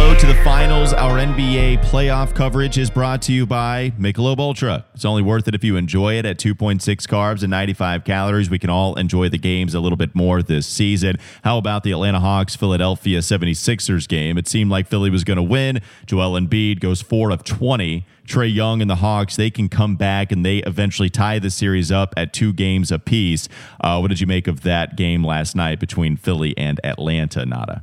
Road 0.00 0.18
to 0.18 0.26
the 0.26 0.34
finals, 0.42 0.94
our 0.94 1.18
NBA 1.18 1.84
playoff 1.84 2.34
coverage 2.34 2.78
is 2.78 2.88
brought 2.88 3.20
to 3.22 3.34
you 3.34 3.44
by 3.44 3.92
Michelob 3.98 4.38
Ultra. 4.38 4.86
It's 4.94 5.04
only 5.04 5.20
worth 5.20 5.46
it 5.46 5.54
if 5.54 5.62
you 5.62 5.76
enjoy 5.76 6.14
it 6.14 6.24
at 6.24 6.38
2.6 6.38 6.80
carbs 7.06 7.42
and 7.42 7.50
95 7.50 8.04
calories. 8.04 8.48
We 8.48 8.58
can 8.58 8.70
all 8.70 8.94
enjoy 8.94 9.28
the 9.28 9.36
games 9.36 9.74
a 9.74 9.78
little 9.78 9.98
bit 9.98 10.14
more 10.14 10.42
this 10.42 10.66
season. 10.66 11.18
How 11.44 11.58
about 11.58 11.82
the 11.82 11.92
Atlanta 11.92 12.18
Hawks 12.18 12.56
Philadelphia 12.56 13.18
76ers 13.18 14.08
game? 14.08 14.38
It 14.38 14.48
seemed 14.48 14.70
like 14.70 14.86
Philly 14.86 15.10
was 15.10 15.22
going 15.22 15.36
to 15.36 15.42
win. 15.42 15.82
Joel 16.06 16.40
Embiid 16.40 16.80
goes 16.80 17.02
4 17.02 17.30
of 17.30 17.44
20. 17.44 18.06
Trae 18.26 18.52
Young 18.52 18.80
and 18.80 18.90
the 18.90 18.96
Hawks, 18.96 19.36
they 19.36 19.50
can 19.50 19.68
come 19.68 19.96
back 19.96 20.32
and 20.32 20.46
they 20.46 20.58
eventually 20.60 21.10
tie 21.10 21.38
the 21.38 21.50
series 21.50 21.92
up 21.92 22.14
at 22.16 22.32
two 22.32 22.54
games 22.54 22.90
apiece. 22.90 23.50
Uh, 23.82 23.98
what 23.98 24.08
did 24.08 24.18
you 24.20 24.26
make 24.26 24.48
of 24.48 24.62
that 24.62 24.96
game 24.96 25.22
last 25.22 25.54
night 25.54 25.78
between 25.78 26.16
Philly 26.16 26.56
and 26.56 26.80
Atlanta, 26.82 27.44
Nata? 27.44 27.82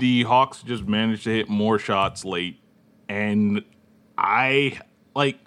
The 0.00 0.24
Hawks 0.24 0.62
just 0.62 0.86
managed 0.86 1.24
to 1.24 1.30
hit 1.30 1.48
more 1.48 1.78
shots 1.78 2.24
late, 2.24 2.60
and 3.08 3.62
I 4.18 4.80
like 5.14 5.38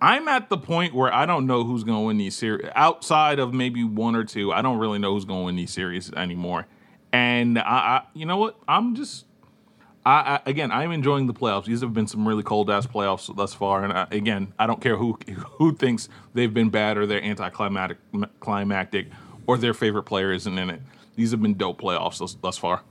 I'm 0.00 0.28
at 0.28 0.50
the 0.50 0.58
point 0.58 0.94
where 0.94 1.12
I 1.12 1.24
don't 1.24 1.46
know 1.46 1.64
who's 1.64 1.84
going 1.84 1.98
to 1.98 2.06
win 2.06 2.18
these 2.18 2.36
series. 2.36 2.68
Outside 2.74 3.38
of 3.38 3.54
maybe 3.54 3.82
one 3.82 4.14
or 4.14 4.24
two, 4.24 4.52
I 4.52 4.60
don't 4.62 4.78
really 4.78 4.98
know 4.98 5.14
who's 5.14 5.24
going 5.24 5.40
to 5.40 5.44
win 5.46 5.56
these 5.56 5.72
series 5.72 6.12
anymore. 6.12 6.66
And 7.12 7.58
I, 7.58 7.62
I 7.62 8.02
you 8.12 8.26
know 8.26 8.36
what? 8.36 8.58
I'm 8.68 8.94
just, 8.94 9.24
I, 10.04 10.10
I, 10.34 10.40
again, 10.50 10.70
I'm 10.70 10.92
enjoying 10.92 11.26
the 11.26 11.32
playoffs. 11.32 11.64
These 11.64 11.80
have 11.80 11.94
been 11.94 12.06
some 12.06 12.28
really 12.28 12.42
cold 12.42 12.70
ass 12.70 12.86
playoffs 12.86 13.34
thus 13.34 13.54
far. 13.54 13.84
And 13.84 13.92
I, 13.92 14.06
again, 14.10 14.52
I 14.58 14.66
don't 14.66 14.82
care 14.82 14.96
who 14.96 15.18
who 15.52 15.74
thinks 15.74 16.10
they've 16.34 16.52
been 16.52 16.68
bad 16.68 16.98
or 16.98 17.06
they're 17.06 17.24
anticlimactic, 17.24 17.98
climactic, 18.40 19.08
or 19.46 19.56
their 19.56 19.74
favorite 19.74 20.04
player 20.04 20.30
isn't 20.32 20.58
in 20.58 20.68
it. 20.68 20.82
These 21.14 21.30
have 21.30 21.40
been 21.40 21.54
dope 21.54 21.80
playoffs 21.80 22.18
thus, 22.18 22.34
thus 22.34 22.58
far. 22.58 22.82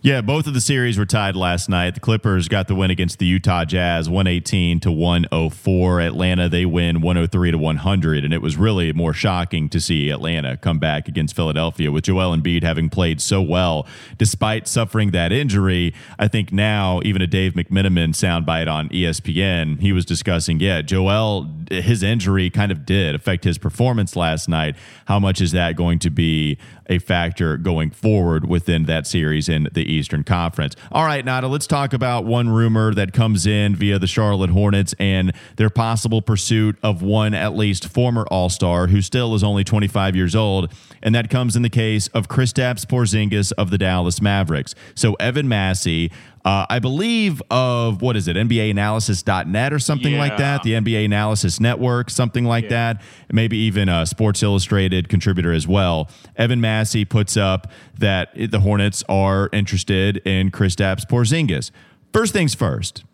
Yeah, 0.00 0.20
both 0.20 0.46
of 0.46 0.54
the 0.54 0.60
series 0.60 0.96
were 0.96 1.06
tied 1.06 1.34
last 1.34 1.68
night. 1.68 1.94
The 1.94 2.00
Clippers 2.00 2.46
got 2.46 2.68
the 2.68 2.76
win 2.76 2.92
against 2.92 3.18
the 3.18 3.26
Utah 3.26 3.64
Jazz 3.64 4.08
118 4.08 4.78
to 4.80 4.92
104. 4.92 6.00
Atlanta, 6.00 6.48
they 6.48 6.64
win 6.64 7.00
103 7.00 7.50
to 7.50 7.58
100. 7.58 8.24
And 8.24 8.32
it 8.32 8.40
was 8.40 8.56
really 8.56 8.92
more 8.92 9.12
shocking 9.12 9.68
to 9.70 9.80
see 9.80 10.10
Atlanta 10.10 10.56
come 10.56 10.78
back 10.78 11.08
against 11.08 11.34
Philadelphia 11.34 11.90
with 11.90 12.04
Joel 12.04 12.36
Embiid 12.36 12.62
having 12.62 12.88
played 12.88 13.20
so 13.20 13.42
well 13.42 13.88
despite 14.18 14.68
suffering 14.68 15.10
that 15.10 15.32
injury. 15.32 15.92
I 16.16 16.28
think 16.28 16.52
now, 16.52 17.00
even 17.02 17.20
a 17.20 17.26
Dave 17.26 17.54
McMenamin 17.54 18.10
soundbite 18.10 18.72
on 18.72 18.90
ESPN, 18.90 19.80
he 19.80 19.92
was 19.92 20.04
discussing, 20.04 20.60
yeah, 20.60 20.80
Joel, 20.80 21.50
his 21.72 22.04
injury 22.04 22.50
kind 22.50 22.70
of 22.70 22.86
did 22.86 23.16
affect 23.16 23.42
his 23.42 23.58
performance 23.58 24.14
last 24.14 24.48
night. 24.48 24.76
How 25.06 25.18
much 25.18 25.40
is 25.40 25.50
that 25.50 25.74
going 25.74 25.98
to 25.98 26.10
be 26.10 26.56
a 26.88 26.98
factor 26.98 27.56
going 27.56 27.90
forward 27.90 28.48
within 28.48 28.84
that 28.84 29.06
series 29.06 29.48
in 29.48 29.68
the 29.72 29.87
Eastern 29.88 30.24
Conference. 30.24 30.76
All 30.92 31.04
right, 31.04 31.24
Nata, 31.24 31.48
let's 31.48 31.66
talk 31.66 31.92
about 31.92 32.24
one 32.24 32.48
rumor 32.48 32.94
that 32.94 33.12
comes 33.12 33.46
in 33.46 33.74
via 33.74 33.98
the 33.98 34.06
Charlotte 34.06 34.50
Hornets 34.50 34.94
and 34.98 35.32
their 35.56 35.70
possible 35.70 36.22
pursuit 36.22 36.76
of 36.82 37.02
one 37.02 37.34
at 37.34 37.54
least 37.54 37.88
former 37.88 38.26
All 38.30 38.48
Star 38.48 38.88
who 38.88 39.00
still 39.02 39.34
is 39.34 39.42
only 39.42 39.64
25 39.64 40.14
years 40.14 40.36
old. 40.36 40.72
And 41.02 41.14
that 41.14 41.30
comes 41.30 41.56
in 41.56 41.62
the 41.62 41.70
case 41.70 42.08
of 42.08 42.28
Kristaps 42.28 42.84
Porzingis 42.84 43.52
of 43.52 43.70
the 43.70 43.78
Dallas 43.78 44.20
Mavericks. 44.20 44.74
So 44.94 45.14
Evan 45.14 45.48
Massey, 45.48 46.10
uh, 46.48 46.66
I 46.70 46.78
believe 46.78 47.42
of 47.50 48.00
what 48.00 48.16
is 48.16 48.28
it, 48.28 48.36
NBAanalysis.net 48.36 49.72
or 49.72 49.78
something 49.78 50.12
yeah. 50.12 50.18
like 50.18 50.38
that, 50.38 50.62
the 50.62 50.72
NBA 50.72 51.04
Analysis 51.04 51.60
Network, 51.60 52.08
something 52.08 52.44
like 52.44 52.64
yeah. 52.64 52.94
that, 52.94 53.02
maybe 53.32 53.58
even 53.58 53.88
a 53.88 54.06
Sports 54.06 54.42
Illustrated 54.42 55.08
contributor 55.08 55.52
as 55.52 55.66
well. 55.66 56.08
Evan 56.36 56.60
Massey 56.60 57.04
puts 57.04 57.36
up 57.36 57.70
that 57.98 58.30
the 58.34 58.60
Hornets 58.60 59.04
are 59.08 59.50
interested 59.52 60.18
in 60.18 60.50
Chris 60.50 60.68
Kristaps 60.68 61.06
Porzingis. 61.06 61.70
First 62.12 62.32
things 62.32 62.54
first. 62.54 63.04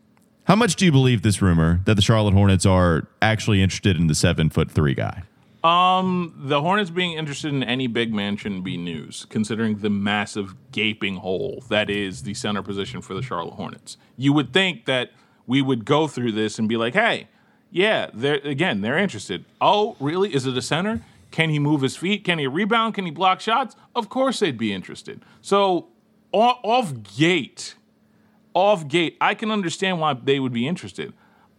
How 0.44 0.56
much 0.56 0.76
do 0.76 0.84
you 0.84 0.92
believe 0.92 1.22
this 1.22 1.40
rumor 1.40 1.80
that 1.86 1.94
the 1.94 2.02
Charlotte 2.02 2.34
Hornets 2.34 2.66
are 2.66 3.08
actually 3.22 3.62
interested 3.62 3.96
in 3.96 4.06
the 4.08 4.14
seven 4.14 4.50
foot 4.50 4.70
three 4.70 4.94
guy? 4.94 5.22
Um, 5.64 6.34
the 6.36 6.60
Hornets 6.60 6.90
being 6.90 7.12
interested 7.12 7.52
in 7.52 7.62
any 7.62 7.86
big 7.86 8.12
man 8.12 8.36
shouldn't 8.36 8.64
be 8.64 8.76
news, 8.76 9.26
considering 9.30 9.78
the 9.78 9.88
massive 9.88 10.54
gaping 10.72 11.16
hole 11.16 11.64
that 11.70 11.88
is 11.88 12.22
the 12.22 12.34
center 12.34 12.62
position 12.62 13.00
for 13.00 13.14
the 13.14 13.22
Charlotte 13.22 13.54
Hornets. 13.54 13.96
You 14.18 14.34
would 14.34 14.52
think 14.52 14.84
that 14.84 15.12
we 15.46 15.62
would 15.62 15.86
go 15.86 16.06
through 16.06 16.32
this 16.32 16.58
and 16.58 16.68
be 16.68 16.76
like, 16.76 16.92
"Hey, 16.92 17.28
yeah, 17.74 18.10
they're 18.14 18.40
again, 18.44 18.82
they're 18.82 18.98
interested. 18.98 19.44
Oh, 19.60 19.96
really? 19.98 20.32
Is 20.32 20.46
it 20.46 20.56
a 20.56 20.62
center? 20.62 21.02
Can 21.32 21.50
he 21.50 21.58
move 21.58 21.80
his 21.80 21.96
feet? 21.96 22.22
Can 22.22 22.38
he 22.38 22.46
rebound? 22.46 22.94
Can 22.94 23.04
he 23.04 23.10
block 23.10 23.40
shots? 23.40 23.74
Of 23.96 24.08
course, 24.08 24.38
they'd 24.38 24.56
be 24.56 24.72
interested. 24.72 25.24
So, 25.40 25.88
off 26.32 26.92
gate, 27.16 27.74
off 28.54 28.86
gate, 28.86 29.16
I 29.20 29.34
can 29.34 29.50
understand 29.50 29.98
why 29.98 30.14
they 30.14 30.38
would 30.38 30.52
be 30.52 30.68
interested. 30.68 31.12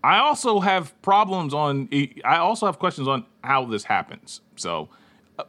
I 0.05 0.19
also 0.19 0.59
have 0.59 0.99
problems 1.01 1.55
on. 1.55 1.89
I 2.23 2.37
also 2.37 2.67
have 2.67 2.77
questions 2.77 3.07
on 3.07 3.25
how 3.43 3.65
this 3.65 3.83
happens. 3.83 4.41
So, 4.55 4.89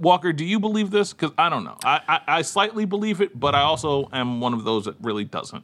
Walker, 0.00 0.32
do 0.32 0.46
you 0.46 0.58
believe 0.58 0.90
this? 0.90 1.12
Because 1.12 1.32
I 1.36 1.50
don't 1.50 1.62
know. 1.62 1.76
I, 1.84 2.00
I, 2.08 2.20
I 2.38 2.42
slightly 2.42 2.86
believe 2.86 3.20
it, 3.20 3.38
but 3.38 3.54
I 3.54 3.60
also 3.60 4.08
am 4.14 4.40
one 4.40 4.54
of 4.54 4.64
those 4.64 4.86
that 4.86 4.96
really 5.02 5.24
doesn't. 5.24 5.62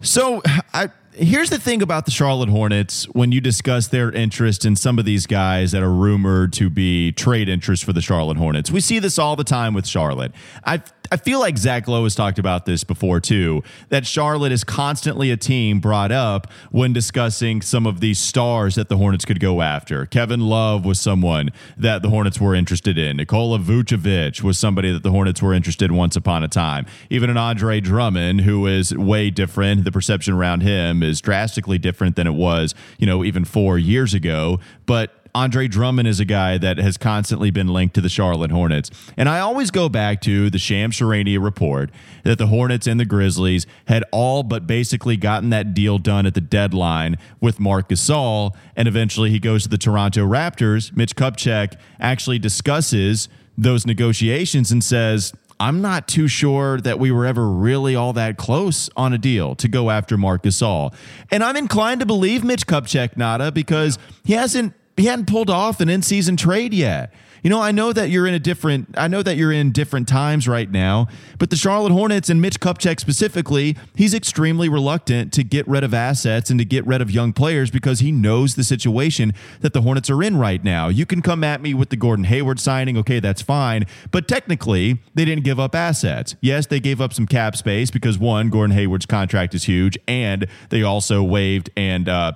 So, 0.00 0.42
I 0.74 0.88
here's 1.12 1.50
the 1.50 1.58
thing 1.58 1.82
about 1.82 2.04
the 2.04 2.10
Charlotte 2.10 2.48
Hornets 2.48 3.04
when 3.12 3.30
you 3.30 3.40
discuss 3.40 3.86
their 3.86 4.10
interest 4.10 4.64
in 4.64 4.74
some 4.74 4.98
of 4.98 5.04
these 5.04 5.26
guys 5.26 5.70
that 5.70 5.82
are 5.82 5.92
rumored 5.92 6.52
to 6.54 6.68
be 6.68 7.12
trade 7.12 7.48
interest 7.48 7.84
for 7.84 7.92
the 7.92 8.00
Charlotte 8.00 8.38
Hornets. 8.38 8.72
We 8.72 8.80
see 8.80 8.98
this 8.98 9.20
all 9.20 9.36
the 9.36 9.44
time 9.44 9.72
with 9.72 9.86
Charlotte. 9.86 10.32
I 10.64 10.82
I 11.12 11.16
feel 11.16 11.40
like 11.40 11.58
Zach 11.58 11.88
Lowe 11.88 12.04
has 12.04 12.14
talked 12.14 12.38
about 12.38 12.66
this 12.66 12.84
before 12.84 13.18
too. 13.18 13.64
That 13.88 14.06
Charlotte 14.06 14.52
is 14.52 14.62
constantly 14.62 15.32
a 15.32 15.36
team 15.36 15.80
brought 15.80 16.12
up 16.12 16.46
when 16.70 16.92
discussing 16.92 17.62
some 17.62 17.84
of 17.84 17.98
these 17.98 18.20
stars 18.20 18.76
that 18.76 18.88
the 18.88 18.96
Hornets 18.96 19.24
could 19.24 19.40
go 19.40 19.60
after. 19.60 20.06
Kevin 20.06 20.40
Love 20.40 20.84
was 20.84 21.00
someone 21.00 21.50
that 21.76 22.02
the 22.02 22.10
Hornets 22.10 22.40
were 22.40 22.54
interested 22.54 22.96
in. 22.96 23.16
Nikola 23.16 23.58
Vucevic 23.58 24.42
was 24.42 24.56
somebody 24.56 24.92
that 24.92 25.02
the 25.02 25.10
Hornets 25.10 25.42
were 25.42 25.52
interested 25.52 25.90
in 25.90 25.96
once 25.96 26.14
upon 26.14 26.44
a 26.44 26.48
time. 26.48 26.86
Even 27.10 27.28
an 27.28 27.36
Andre 27.36 27.80
Drummond, 27.80 28.42
who 28.42 28.68
is 28.68 28.96
way 28.96 29.30
different. 29.30 29.82
The 29.82 29.92
perception 29.92 30.34
around 30.34 30.60
him 30.60 31.02
is 31.02 31.20
drastically 31.20 31.78
different 31.78 32.14
than 32.14 32.28
it 32.28 32.34
was, 32.34 32.72
you 32.98 33.06
know, 33.06 33.24
even 33.24 33.44
four 33.44 33.78
years 33.78 34.14
ago. 34.14 34.60
But 34.86 35.19
Andre 35.34 35.68
Drummond 35.68 36.08
is 36.08 36.20
a 36.20 36.24
guy 36.24 36.58
that 36.58 36.78
has 36.78 36.96
constantly 36.96 37.50
been 37.50 37.68
linked 37.68 37.94
to 37.94 38.00
the 38.00 38.08
Charlotte 38.08 38.50
Hornets. 38.50 38.90
And 39.16 39.28
I 39.28 39.40
always 39.40 39.70
go 39.70 39.88
back 39.88 40.20
to 40.22 40.50
the 40.50 40.58
Shams 40.58 40.98
Charania 40.98 41.42
report 41.42 41.90
that 42.24 42.38
the 42.38 42.48
Hornets 42.48 42.86
and 42.86 42.98
the 42.98 43.04
Grizzlies 43.04 43.66
had 43.86 44.04
all 44.10 44.42
but 44.42 44.66
basically 44.66 45.16
gotten 45.16 45.50
that 45.50 45.74
deal 45.74 45.98
done 45.98 46.26
at 46.26 46.34
the 46.34 46.40
deadline 46.40 47.16
with 47.40 47.60
Marc 47.60 47.88
Gasol. 47.88 48.54
And 48.76 48.88
eventually 48.88 49.30
he 49.30 49.38
goes 49.38 49.62
to 49.64 49.68
the 49.68 49.78
Toronto 49.78 50.26
Raptors. 50.26 50.96
Mitch 50.96 51.14
Kupchak 51.14 51.74
actually 52.00 52.38
discusses 52.38 53.28
those 53.56 53.86
negotiations 53.86 54.72
and 54.72 54.82
says, 54.82 55.32
I'm 55.60 55.82
not 55.82 56.08
too 56.08 56.26
sure 56.26 56.80
that 56.80 56.98
we 56.98 57.10
were 57.10 57.26
ever 57.26 57.46
really 57.46 57.94
all 57.94 58.14
that 58.14 58.38
close 58.38 58.88
on 58.96 59.12
a 59.12 59.18
deal 59.18 59.54
to 59.56 59.68
go 59.68 59.90
after 59.90 60.16
Marc 60.16 60.44
Gasol. 60.44 60.94
And 61.30 61.44
I'm 61.44 61.56
inclined 61.56 62.00
to 62.00 62.06
believe 62.06 62.42
Mitch 62.42 62.66
Kupchak, 62.66 63.18
Nata, 63.18 63.52
because 63.52 63.98
he 64.24 64.32
hasn't 64.32 64.72
he 65.00 65.06
hadn't 65.06 65.26
pulled 65.26 65.50
off 65.50 65.80
an 65.80 65.88
in-season 65.88 66.36
trade 66.36 66.74
yet. 66.74 67.12
You 67.42 67.48
know, 67.48 67.60
I 67.60 67.72
know 67.72 67.92
that 67.92 68.10
you're 68.10 68.26
in 68.26 68.34
a 68.34 68.38
different 68.38 68.94
I 68.98 69.08
know 69.08 69.22
that 69.22 69.36
you're 69.36 69.52
in 69.52 69.72
different 69.72 70.06
times 70.06 70.46
right 70.46 70.70
now, 70.70 71.08
but 71.38 71.48
the 71.48 71.56
Charlotte 71.56 71.92
Hornets 71.92 72.28
and 72.28 72.42
Mitch 72.42 72.60
Kupchak 72.60 73.00
specifically, 73.00 73.76
he's 73.94 74.12
extremely 74.12 74.68
reluctant 74.68 75.32
to 75.32 75.42
get 75.42 75.66
rid 75.66 75.82
of 75.82 75.94
assets 75.94 76.50
and 76.50 76.58
to 76.58 76.66
get 76.66 76.86
rid 76.86 77.00
of 77.00 77.10
young 77.10 77.32
players 77.32 77.70
because 77.70 78.00
he 78.00 78.12
knows 78.12 78.56
the 78.56 78.64
situation 78.64 79.32
that 79.60 79.72
the 79.72 79.80
Hornets 79.80 80.10
are 80.10 80.22
in 80.22 80.36
right 80.36 80.62
now. 80.62 80.88
You 80.88 81.06
can 81.06 81.22
come 81.22 81.42
at 81.42 81.62
me 81.62 81.72
with 81.72 81.88
the 81.88 81.96
Gordon 81.96 82.26
Hayward 82.26 82.60
signing, 82.60 82.98
okay, 82.98 83.20
that's 83.20 83.40
fine, 83.40 83.86
but 84.10 84.28
technically, 84.28 84.98
they 85.14 85.24
didn't 85.24 85.44
give 85.44 85.58
up 85.58 85.74
assets. 85.74 86.36
Yes, 86.42 86.66
they 86.66 86.80
gave 86.80 87.00
up 87.00 87.14
some 87.14 87.26
cap 87.26 87.56
space 87.56 87.90
because 87.90 88.18
one, 88.18 88.50
Gordon 88.50 88.76
Hayward's 88.76 89.06
contract 89.06 89.54
is 89.54 89.64
huge 89.64 89.96
and 90.06 90.46
they 90.68 90.82
also 90.82 91.22
waived 91.22 91.70
and 91.74 92.06
uh 92.06 92.32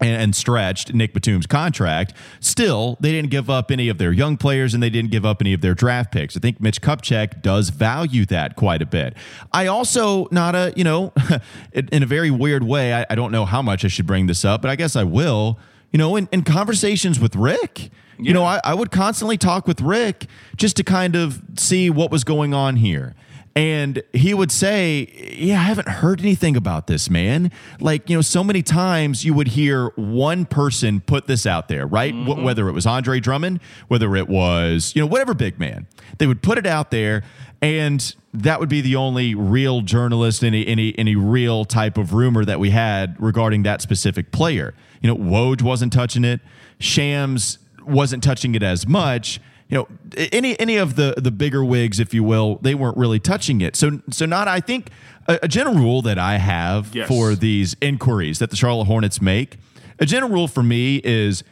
and, 0.00 0.34
stretched 0.34 0.92
Nick 0.94 1.12
Batum's 1.12 1.46
contract. 1.46 2.12
Still, 2.40 2.96
they 3.00 3.10
didn't 3.10 3.30
give 3.30 3.50
up 3.50 3.70
any 3.70 3.88
of 3.88 3.98
their 3.98 4.12
young 4.12 4.36
players 4.36 4.74
and 4.74 4.82
they 4.82 4.90
didn't 4.90 5.10
give 5.10 5.24
up 5.24 5.40
any 5.40 5.52
of 5.52 5.60
their 5.60 5.74
draft 5.74 6.12
picks. 6.12 6.36
I 6.36 6.40
think 6.40 6.60
Mitch 6.60 6.80
Kupchak 6.80 7.42
does 7.42 7.70
value 7.70 8.24
that 8.26 8.56
quite 8.56 8.82
a 8.82 8.86
bit. 8.86 9.14
I 9.52 9.66
also, 9.66 10.28
Nata, 10.30 10.72
you 10.76 10.84
know, 10.84 11.12
in 11.72 12.02
a 12.02 12.06
very 12.06 12.30
weird 12.30 12.62
way, 12.62 12.94
I, 12.94 13.06
I, 13.10 13.14
don't 13.14 13.32
know 13.32 13.44
how 13.44 13.62
much 13.62 13.84
I 13.84 13.88
should 13.88 14.06
bring 14.06 14.26
this 14.26 14.44
up, 14.44 14.62
but 14.62 14.70
I 14.70 14.76
guess 14.76 14.94
I 14.96 15.04
will. 15.04 15.58
You 15.90 15.98
know, 15.98 16.16
in, 16.16 16.28
in 16.30 16.42
conversations 16.42 17.18
with 17.18 17.34
Rick, 17.34 17.80
yeah. 17.80 17.88
you 18.18 18.34
know, 18.34 18.44
I, 18.44 18.60
I 18.62 18.74
would 18.74 18.90
constantly 18.90 19.38
talk 19.38 19.66
with 19.66 19.80
Rick 19.80 20.26
just 20.56 20.76
to 20.76 20.84
kind 20.84 21.16
of 21.16 21.42
see 21.56 21.90
what 21.90 22.10
was 22.10 22.24
going 22.24 22.52
on 22.52 22.76
here. 22.76 23.14
And 23.58 24.04
he 24.12 24.34
would 24.34 24.52
say, 24.52 25.34
Yeah, 25.36 25.58
I 25.58 25.64
haven't 25.64 25.88
heard 25.88 26.20
anything 26.20 26.56
about 26.56 26.86
this, 26.86 27.10
man. 27.10 27.50
Like, 27.80 28.08
you 28.08 28.16
know, 28.16 28.22
so 28.22 28.44
many 28.44 28.62
times 28.62 29.24
you 29.24 29.34
would 29.34 29.48
hear 29.48 29.88
one 29.96 30.46
person 30.46 31.00
put 31.00 31.26
this 31.26 31.44
out 31.44 31.66
there, 31.66 31.84
right? 31.84 32.14
Mm-hmm. 32.14 32.28
W- 32.28 32.46
whether 32.46 32.68
it 32.68 32.72
was 32.72 32.86
Andre 32.86 33.18
Drummond, 33.18 33.58
whether 33.88 34.14
it 34.14 34.28
was, 34.28 34.92
you 34.94 35.02
know, 35.02 35.08
whatever 35.08 35.34
big 35.34 35.58
man, 35.58 35.88
they 36.18 36.28
would 36.28 36.40
put 36.40 36.56
it 36.56 36.66
out 36.66 36.92
there. 36.92 37.24
And 37.60 38.14
that 38.32 38.60
would 38.60 38.68
be 38.68 38.80
the 38.80 38.94
only 38.94 39.34
real 39.34 39.80
journalist, 39.80 40.44
any, 40.44 40.64
any, 40.64 40.96
any 40.96 41.16
real 41.16 41.64
type 41.64 41.98
of 41.98 42.12
rumor 42.12 42.44
that 42.44 42.60
we 42.60 42.70
had 42.70 43.16
regarding 43.18 43.64
that 43.64 43.82
specific 43.82 44.30
player. 44.30 44.72
You 45.02 45.08
know, 45.08 45.16
Woj 45.16 45.62
wasn't 45.62 45.92
touching 45.92 46.24
it, 46.24 46.40
Shams 46.78 47.58
wasn't 47.84 48.22
touching 48.22 48.54
it 48.54 48.62
as 48.62 48.86
much 48.86 49.40
you 49.68 49.76
know 49.76 49.88
any 50.32 50.58
any 50.58 50.76
of 50.76 50.96
the 50.96 51.14
the 51.16 51.30
bigger 51.30 51.64
wigs 51.64 52.00
if 52.00 52.12
you 52.14 52.24
will 52.24 52.56
they 52.62 52.74
weren't 52.74 52.96
really 52.96 53.20
touching 53.20 53.60
it 53.60 53.76
so 53.76 54.00
so 54.10 54.26
not 54.26 54.48
i 54.48 54.60
think 54.60 54.90
a, 55.26 55.38
a 55.42 55.48
general 55.48 55.76
rule 55.76 56.02
that 56.02 56.18
i 56.18 56.36
have 56.36 56.94
yes. 56.94 57.08
for 57.08 57.34
these 57.34 57.76
inquiries 57.80 58.38
that 58.38 58.50
the 58.50 58.56
charlotte 58.56 58.86
hornets 58.86 59.20
make 59.20 59.58
a 59.98 60.06
general 60.06 60.32
rule 60.32 60.48
for 60.48 60.62
me 60.62 61.00
is 61.04 61.44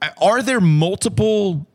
uh, 0.00 0.08
are 0.20 0.42
there 0.42 0.60
multiple 0.60 1.66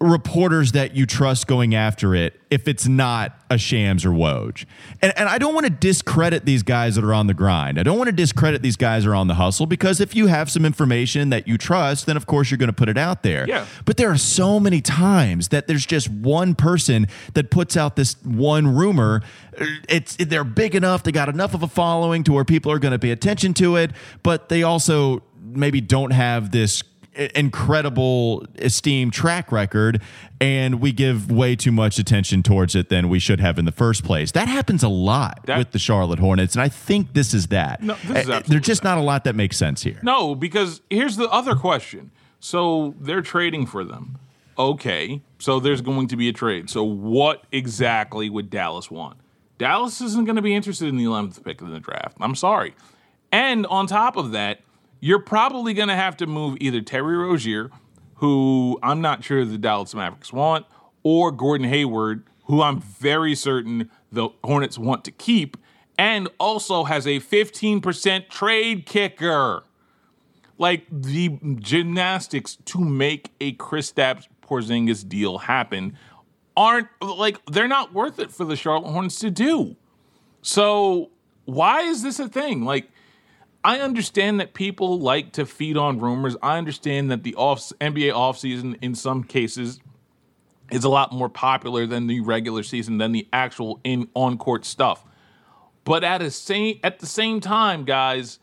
reporters 0.00 0.72
that 0.72 0.96
you 0.96 1.04
trust 1.04 1.46
going 1.46 1.74
after 1.74 2.14
it 2.14 2.40
if 2.50 2.66
it's 2.66 2.88
not 2.88 3.38
a 3.50 3.58
Shams 3.58 4.04
or 4.06 4.10
Woj. 4.10 4.64
And, 5.02 5.12
and 5.14 5.28
I 5.28 5.36
don't 5.36 5.52
want 5.52 5.66
to 5.66 5.70
discredit 5.70 6.46
these 6.46 6.62
guys 6.62 6.94
that 6.94 7.04
are 7.04 7.12
on 7.12 7.26
the 7.26 7.34
grind. 7.34 7.78
I 7.78 7.82
don't 7.82 7.98
want 7.98 8.08
to 8.08 8.12
discredit 8.12 8.62
these 8.62 8.76
guys 8.76 9.04
that 9.04 9.10
are 9.10 9.14
on 9.14 9.28
the 9.28 9.34
hustle 9.34 9.66
because 9.66 10.00
if 10.00 10.14
you 10.14 10.28
have 10.28 10.50
some 10.50 10.64
information 10.64 11.28
that 11.30 11.46
you 11.46 11.58
trust, 11.58 12.06
then 12.06 12.16
of 12.16 12.26
course 12.26 12.50
you're 12.50 12.58
going 12.58 12.68
to 12.68 12.72
put 12.72 12.88
it 12.88 12.96
out 12.96 13.22
there. 13.22 13.46
Yeah. 13.46 13.66
But 13.84 13.98
there 13.98 14.10
are 14.10 14.16
so 14.16 14.58
many 14.58 14.80
times 14.80 15.48
that 15.48 15.66
there's 15.66 15.84
just 15.84 16.08
one 16.08 16.54
person 16.54 17.06
that 17.34 17.50
puts 17.50 17.76
out 17.76 17.96
this 17.96 18.16
one 18.24 18.74
rumor. 18.74 19.20
Uh, 19.60 19.66
it's 19.86 20.16
they're 20.16 20.44
big 20.44 20.74
enough, 20.74 21.02
they 21.02 21.12
got 21.12 21.28
enough 21.28 21.52
of 21.52 21.62
a 21.62 21.68
following 21.68 22.24
to 22.24 22.32
where 22.32 22.44
people 22.46 22.72
are 22.72 22.78
going 22.78 22.92
to 22.92 22.98
pay 22.98 23.10
attention 23.10 23.52
to 23.54 23.76
it, 23.76 23.90
but 24.22 24.48
they 24.48 24.62
also 24.62 25.22
maybe 25.42 25.82
don't 25.82 26.12
have 26.12 26.52
this 26.52 26.82
incredible 27.14 28.46
esteemed 28.56 29.12
track 29.12 29.50
record 29.52 30.00
and 30.40 30.80
we 30.80 30.92
give 30.92 31.30
way 31.30 31.56
too 31.56 31.72
much 31.72 31.98
attention 31.98 32.42
towards 32.42 32.74
it 32.74 32.88
than 32.88 33.08
we 33.08 33.18
should 33.18 33.40
have 33.40 33.58
in 33.58 33.64
the 33.64 33.72
first 33.72 34.04
place. 34.04 34.30
That 34.32 34.48
happens 34.48 34.82
a 34.82 34.88
lot 34.88 35.40
That- 35.46 35.58
with 35.58 35.72
the 35.72 35.78
Charlotte 35.78 36.18
Hornets 36.18 36.54
and 36.54 36.62
I 36.62 36.68
think 36.68 37.12
this 37.14 37.34
is 37.34 37.48
that. 37.48 37.82
No, 37.82 37.96
this 38.06 38.24
is 38.24 38.30
Uh, 38.30 38.42
There's 38.46 38.62
just 38.62 38.84
not 38.84 38.96
a 38.98 39.02
lot 39.02 39.24
that 39.24 39.34
makes 39.34 39.56
sense 39.56 39.82
here. 39.82 39.98
No, 40.02 40.34
because 40.34 40.80
here's 40.88 41.16
the 41.16 41.28
other 41.30 41.54
question. 41.54 42.10
So 42.38 42.94
they're 43.00 43.22
trading 43.22 43.66
for 43.66 43.84
them. 43.84 44.18
Okay, 44.58 45.22
so 45.38 45.58
there's 45.58 45.80
going 45.80 46.06
to 46.08 46.16
be 46.16 46.28
a 46.28 46.32
trade. 46.32 46.68
So 46.70 46.84
what 46.84 47.44
exactly 47.50 48.28
would 48.30 48.50
Dallas 48.50 48.90
want? 48.90 49.16
Dallas 49.58 50.00
isn't 50.00 50.24
going 50.24 50.36
to 50.36 50.42
be 50.42 50.54
interested 50.54 50.88
in 50.88 50.96
the 50.96 51.04
11th 51.04 51.42
pick 51.44 51.60
in 51.60 51.70
the 51.70 51.80
draft. 51.80 52.16
I'm 52.20 52.34
sorry. 52.34 52.74
And 53.32 53.66
on 53.66 53.86
top 53.86 54.16
of 54.16 54.32
that, 54.32 54.60
you're 55.00 55.20
probably 55.20 55.74
going 55.74 55.88
to 55.88 55.96
have 55.96 56.16
to 56.18 56.26
move 56.26 56.56
either 56.60 56.80
Terry 56.80 57.16
Rozier, 57.16 57.70
who 58.16 58.78
I'm 58.82 59.00
not 59.00 59.24
sure 59.24 59.44
the 59.44 59.58
Dallas 59.58 59.94
Mavericks 59.94 60.32
want, 60.32 60.66
or 61.02 61.32
Gordon 61.32 61.68
Hayward, 61.68 62.24
who 62.44 62.62
I'm 62.62 62.80
very 62.80 63.34
certain 63.34 63.90
the 64.12 64.28
Hornets 64.44 64.78
want 64.78 65.04
to 65.04 65.10
keep, 65.10 65.56
and 65.98 66.28
also 66.38 66.84
has 66.84 67.06
a 67.06 67.20
15% 67.20 68.28
trade 68.28 68.86
kicker 68.86 69.64
like 70.60 70.84
the 70.90 71.38
gymnastics 71.56 72.56
to 72.66 72.78
make 72.78 73.30
a 73.40 73.54
Kristaps 73.54 74.26
Porzingis 74.46 75.08
deal 75.08 75.38
happen 75.38 75.96
aren't 76.56 76.88
like 77.00 77.38
they're 77.46 77.66
not 77.66 77.94
worth 77.94 78.18
it 78.18 78.30
for 78.30 78.44
the 78.44 78.56
Charlotte 78.56 78.90
Hornets 78.90 79.18
to 79.20 79.30
do. 79.30 79.76
So 80.42 81.10
why 81.46 81.82
is 81.82 82.02
this 82.02 82.18
a 82.18 82.28
thing? 82.28 82.64
Like 82.64 82.90
I 83.62 83.80
understand 83.80 84.40
that 84.40 84.54
people 84.54 84.98
like 84.98 85.32
to 85.32 85.44
feed 85.44 85.76
on 85.76 85.98
rumors. 85.98 86.36
I 86.42 86.56
understand 86.56 87.10
that 87.10 87.22
the 87.22 87.34
off 87.34 87.60
NBA 87.80 88.12
offseason 88.12 88.78
in 88.80 88.94
some 88.94 89.22
cases 89.22 89.80
is 90.70 90.84
a 90.84 90.88
lot 90.88 91.12
more 91.12 91.28
popular 91.28 91.86
than 91.86 92.06
the 92.06 92.20
regular 92.20 92.62
season 92.62 92.98
than 92.98 93.12
the 93.12 93.28
actual 93.32 93.80
in 93.84 94.08
on 94.14 94.38
court 94.38 94.64
stuff. 94.64 95.04
But 95.84 96.04
at 96.04 96.22
a 96.22 96.30
same 96.30 96.78
at 96.82 97.00
the 97.00 97.06
same 97.06 97.40
time, 97.40 97.84
guys, 97.84 98.38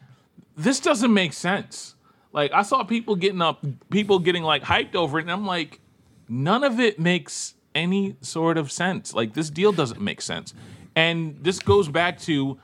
this 0.56 0.80
doesn't 0.80 1.13
make 1.13 1.34
sense. 1.34 1.95
Like 2.32 2.51
I 2.51 2.62
saw 2.62 2.84
people 2.84 3.15
getting 3.15 3.41
up, 3.41 3.65
people 3.89 4.19
getting 4.19 4.43
like 4.43 4.63
hyped 4.63 4.95
over 4.95 5.17
it, 5.17 5.23
and 5.23 5.32
I'm 5.32 5.45
like, 5.45 5.80
none 6.27 6.63
of 6.63 6.80
it 6.80 6.99
makes 6.99 7.56
any 7.73 8.17
sort 8.21 8.58
of 8.58 8.71
sense. 8.71 9.13
Like 9.13 9.34
this 9.34 9.49
deal 9.49 9.71
doesn't 9.71 10.01
make 10.01 10.21
sense, 10.21 10.53
and 10.95 11.38
this 11.41 11.60
goes 11.60 11.88
back 11.88 12.19
to 12.21 12.60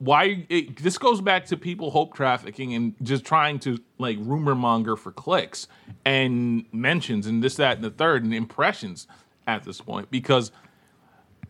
why 0.00 0.46
it, 0.48 0.76
this 0.82 0.96
goes 0.96 1.20
back 1.20 1.44
to 1.44 1.56
people 1.56 1.90
hope 1.90 2.14
trafficking 2.14 2.74
and 2.74 2.94
just 3.02 3.24
trying 3.24 3.58
to 3.60 3.78
like 3.98 4.16
rumor 4.20 4.54
monger 4.54 4.96
for 4.96 5.12
clicks 5.12 5.68
and 6.04 6.64
mentions 6.72 7.26
and 7.26 7.44
this 7.44 7.56
that 7.56 7.76
and 7.76 7.84
the 7.84 7.90
third 7.90 8.24
and 8.24 8.34
impressions 8.34 9.06
at 9.46 9.62
this 9.64 9.80
point 9.80 10.10
because 10.10 10.52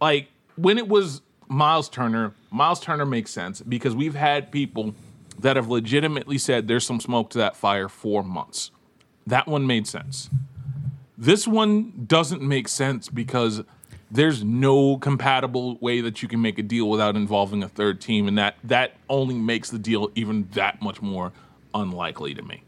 like 0.01 0.29
when 0.57 0.79
it 0.79 0.89
was 0.89 1.23
Miles 1.49 1.89
Turner, 1.89 2.35
Miles 2.51 2.81
Turner 2.81 3.07
makes 3.07 3.31
sense 3.31 3.61
because 3.61 3.95
we've 3.95 4.15
had 4.15 4.51
people 4.53 4.95
that 5.39 5.57
have 5.57 5.69
legitimately 5.69 6.39
said 6.39 6.69
there's 6.69 6.87
some 6.87 7.01
smoke 7.01 7.31
to 7.31 7.39
that 7.39 7.57
fire 7.57 7.89
for 7.89 8.23
months. 8.23 8.73
That 9.27 9.47
one 9.47 9.67
made 9.67 9.87
sense. 9.87 10.29
This 11.17 11.47
one 11.47 12.05
doesn't 12.07 12.43
make 12.43 12.69
sense 12.69 13.09
because 13.09 13.63
there's 14.11 14.43
no 14.43 14.97
compatible 14.97 15.77
way 15.81 16.01
that 16.01 16.23
you 16.23 16.29
can 16.29 16.43
make 16.43 16.59
a 16.59 16.63
deal 16.63 16.89
without 16.89 17.17
involving 17.17 17.63
a 17.63 17.69
third 17.69 18.01
team, 18.01 18.29
and 18.29 18.37
that 18.39 18.57
that 18.65 18.95
only 19.09 19.35
makes 19.35 19.71
the 19.71 19.79
deal 19.79 20.11
even 20.15 20.49
that 20.53 20.83
much 20.83 21.01
more 21.01 21.33
unlikely 21.75 22.35
to 22.35 22.43
me. 22.43 22.63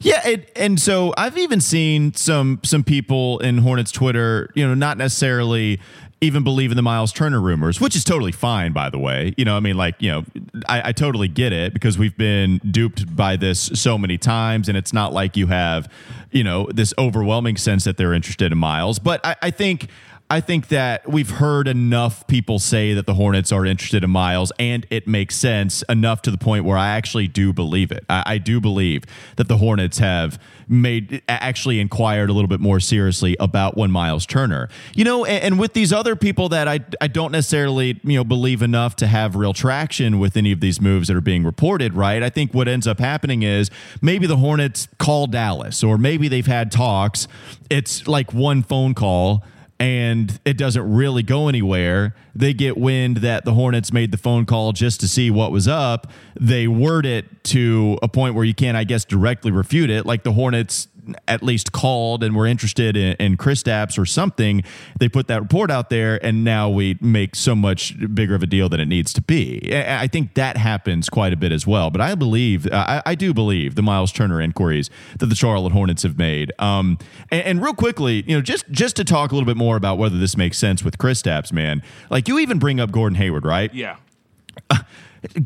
Yeah, 0.00 0.26
it, 0.26 0.52
and 0.54 0.80
so 0.80 1.14
I've 1.16 1.38
even 1.38 1.60
seen 1.60 2.14
some 2.14 2.60
some 2.64 2.84
people 2.84 3.38
in 3.38 3.58
Hornets 3.58 3.90
Twitter, 3.90 4.50
you 4.54 4.66
know, 4.66 4.74
not 4.74 4.98
necessarily 4.98 5.80
even 6.20 6.42
believe 6.42 6.72
in 6.72 6.76
the 6.76 6.82
Miles 6.82 7.12
Turner 7.12 7.40
rumors, 7.40 7.80
which 7.80 7.94
is 7.94 8.02
totally 8.02 8.32
fine, 8.32 8.72
by 8.72 8.90
the 8.90 8.98
way. 8.98 9.34
You 9.36 9.44
know, 9.44 9.56
I 9.56 9.60
mean, 9.60 9.76
like, 9.76 9.94
you 10.00 10.10
know, 10.10 10.24
I, 10.68 10.88
I 10.88 10.92
totally 10.92 11.28
get 11.28 11.52
it 11.52 11.72
because 11.72 11.96
we've 11.96 12.16
been 12.16 12.58
duped 12.70 13.14
by 13.14 13.36
this 13.36 13.70
so 13.74 13.96
many 13.96 14.18
times, 14.18 14.68
and 14.68 14.76
it's 14.76 14.92
not 14.92 15.12
like 15.12 15.36
you 15.36 15.46
have, 15.46 15.90
you 16.32 16.42
know, 16.42 16.68
this 16.74 16.92
overwhelming 16.98 17.56
sense 17.56 17.84
that 17.84 17.96
they're 17.96 18.14
interested 18.14 18.50
in 18.50 18.58
Miles. 18.58 18.98
But 18.98 19.24
I, 19.24 19.36
I 19.42 19.50
think 19.50 19.88
I 20.30 20.42
think 20.42 20.68
that 20.68 21.10
we've 21.10 21.30
heard 21.30 21.68
enough 21.68 22.26
people 22.26 22.58
say 22.58 22.92
that 22.92 23.06
the 23.06 23.14
Hornets 23.14 23.50
are 23.50 23.64
interested 23.64 24.04
in 24.04 24.10
Miles, 24.10 24.52
and 24.58 24.86
it 24.90 25.08
makes 25.08 25.34
sense 25.36 25.82
enough 25.88 26.20
to 26.22 26.30
the 26.30 26.36
point 26.36 26.66
where 26.66 26.76
I 26.76 26.88
actually 26.88 27.28
do 27.28 27.54
believe 27.54 27.90
it. 27.90 28.04
I, 28.10 28.22
I 28.26 28.38
do 28.38 28.60
believe 28.60 29.04
that 29.36 29.48
the 29.48 29.56
Hornets 29.56 29.98
have 29.98 30.38
made 30.68 31.22
actually 31.30 31.80
inquired 31.80 32.28
a 32.28 32.34
little 32.34 32.48
bit 32.48 32.60
more 32.60 32.78
seriously 32.78 33.38
about 33.40 33.78
one 33.78 33.90
Miles 33.90 34.26
Turner. 34.26 34.68
You 34.94 35.04
know, 35.04 35.24
and, 35.24 35.44
and 35.44 35.58
with 35.58 35.72
these 35.72 35.94
other 35.94 36.14
people 36.14 36.50
that 36.50 36.68
I 36.68 36.80
I 37.00 37.06
don't 37.06 37.32
necessarily 37.32 37.98
you 38.04 38.18
know 38.18 38.24
believe 38.24 38.60
enough 38.60 38.96
to 38.96 39.06
have 39.06 39.34
real 39.34 39.54
traction 39.54 40.18
with 40.18 40.36
any 40.36 40.52
of 40.52 40.60
these 40.60 40.78
moves 40.78 41.08
that 41.08 41.16
are 41.16 41.22
being 41.22 41.42
reported. 41.42 41.94
Right? 41.94 42.22
I 42.22 42.28
think 42.28 42.52
what 42.52 42.68
ends 42.68 42.86
up 42.86 42.98
happening 43.00 43.44
is 43.44 43.70
maybe 44.02 44.26
the 44.26 44.36
Hornets 44.36 44.88
call 44.98 45.26
Dallas, 45.26 45.82
or 45.82 45.96
maybe 45.96 46.28
they've 46.28 46.46
had 46.46 46.70
talks. 46.70 47.28
It's 47.70 48.06
like 48.06 48.34
one 48.34 48.62
phone 48.62 48.92
call 48.92 49.42
and 49.80 50.40
it 50.44 50.56
doesn't 50.58 50.92
really 50.92 51.22
go 51.22 51.48
anywhere. 51.48 52.14
They 52.34 52.52
get 52.52 52.76
wind 52.76 53.18
that 53.18 53.44
the 53.44 53.54
Hornets 53.54 53.92
made 53.92 54.10
the 54.10 54.18
phone 54.18 54.44
call 54.44 54.72
just 54.72 55.00
to 55.00 55.08
see 55.08 55.30
what 55.30 55.52
was 55.52 55.68
up. 55.68 56.10
They 56.38 56.66
word 56.66 57.06
it 57.06 57.44
to 57.44 57.98
a 58.02 58.08
point 58.08 58.34
where 58.34 58.44
you 58.44 58.54
can't, 58.54 58.76
I 58.76 58.84
guess, 58.84 59.04
directly 59.04 59.50
refute 59.50 59.90
it. 59.90 60.04
Like 60.04 60.24
the 60.24 60.32
Hornets 60.32 60.88
at 61.26 61.42
least 61.42 61.72
called 61.72 62.22
and 62.24 62.34
were 62.34 62.46
interested 62.46 62.96
in, 62.96 63.14
in 63.14 63.36
Kristaps 63.36 63.98
or 63.98 64.06
something. 64.06 64.62
They 64.98 65.08
put 65.08 65.26
that 65.28 65.42
report 65.42 65.70
out 65.70 65.90
there, 65.90 66.24
and 66.24 66.44
now 66.44 66.70
we 66.70 66.98
make 67.00 67.36
so 67.36 67.54
much 67.54 67.94
bigger 68.14 68.34
of 68.34 68.42
a 68.42 68.46
deal 68.46 68.68
than 68.68 68.80
it 68.80 68.86
needs 68.86 69.12
to 69.14 69.20
be. 69.20 69.70
I 69.74 70.06
think 70.06 70.34
that 70.34 70.56
happens 70.56 71.08
quite 71.08 71.32
a 71.32 71.36
bit 71.36 71.52
as 71.52 71.66
well. 71.66 71.90
But 71.90 72.00
I 72.00 72.14
believe, 72.14 72.66
I, 72.72 73.02
I 73.04 73.14
do 73.14 73.34
believe, 73.34 73.74
the 73.74 73.82
Miles 73.82 74.12
Turner 74.12 74.40
inquiries 74.40 74.88
that 75.18 75.26
the 75.26 75.34
Charlotte 75.34 75.72
Hornets 75.72 76.04
have 76.04 76.16
made. 76.16 76.52
Um, 76.58 76.98
and, 77.30 77.42
and 77.42 77.62
real 77.62 77.74
quickly, 77.74 78.24
you 78.26 78.34
know, 78.34 78.42
just 78.42 78.68
just 78.70 78.96
to 78.96 79.04
talk 79.04 79.32
a 79.32 79.34
little 79.34 79.46
bit 79.46 79.56
more 79.56 79.76
about 79.76 79.98
whether 79.98 80.18
this 80.18 80.36
makes 80.36 80.58
sense 80.58 80.82
with 80.82 80.96
Chris 80.96 81.18
Kristaps, 81.18 81.52
man. 81.52 81.82
Like 82.10 82.28
you 82.28 82.38
even 82.38 82.58
bring 82.58 82.80
up 82.80 82.90
Gordon 82.90 83.16
Hayward, 83.16 83.44
right? 83.44 83.72
Yeah. 83.74 83.96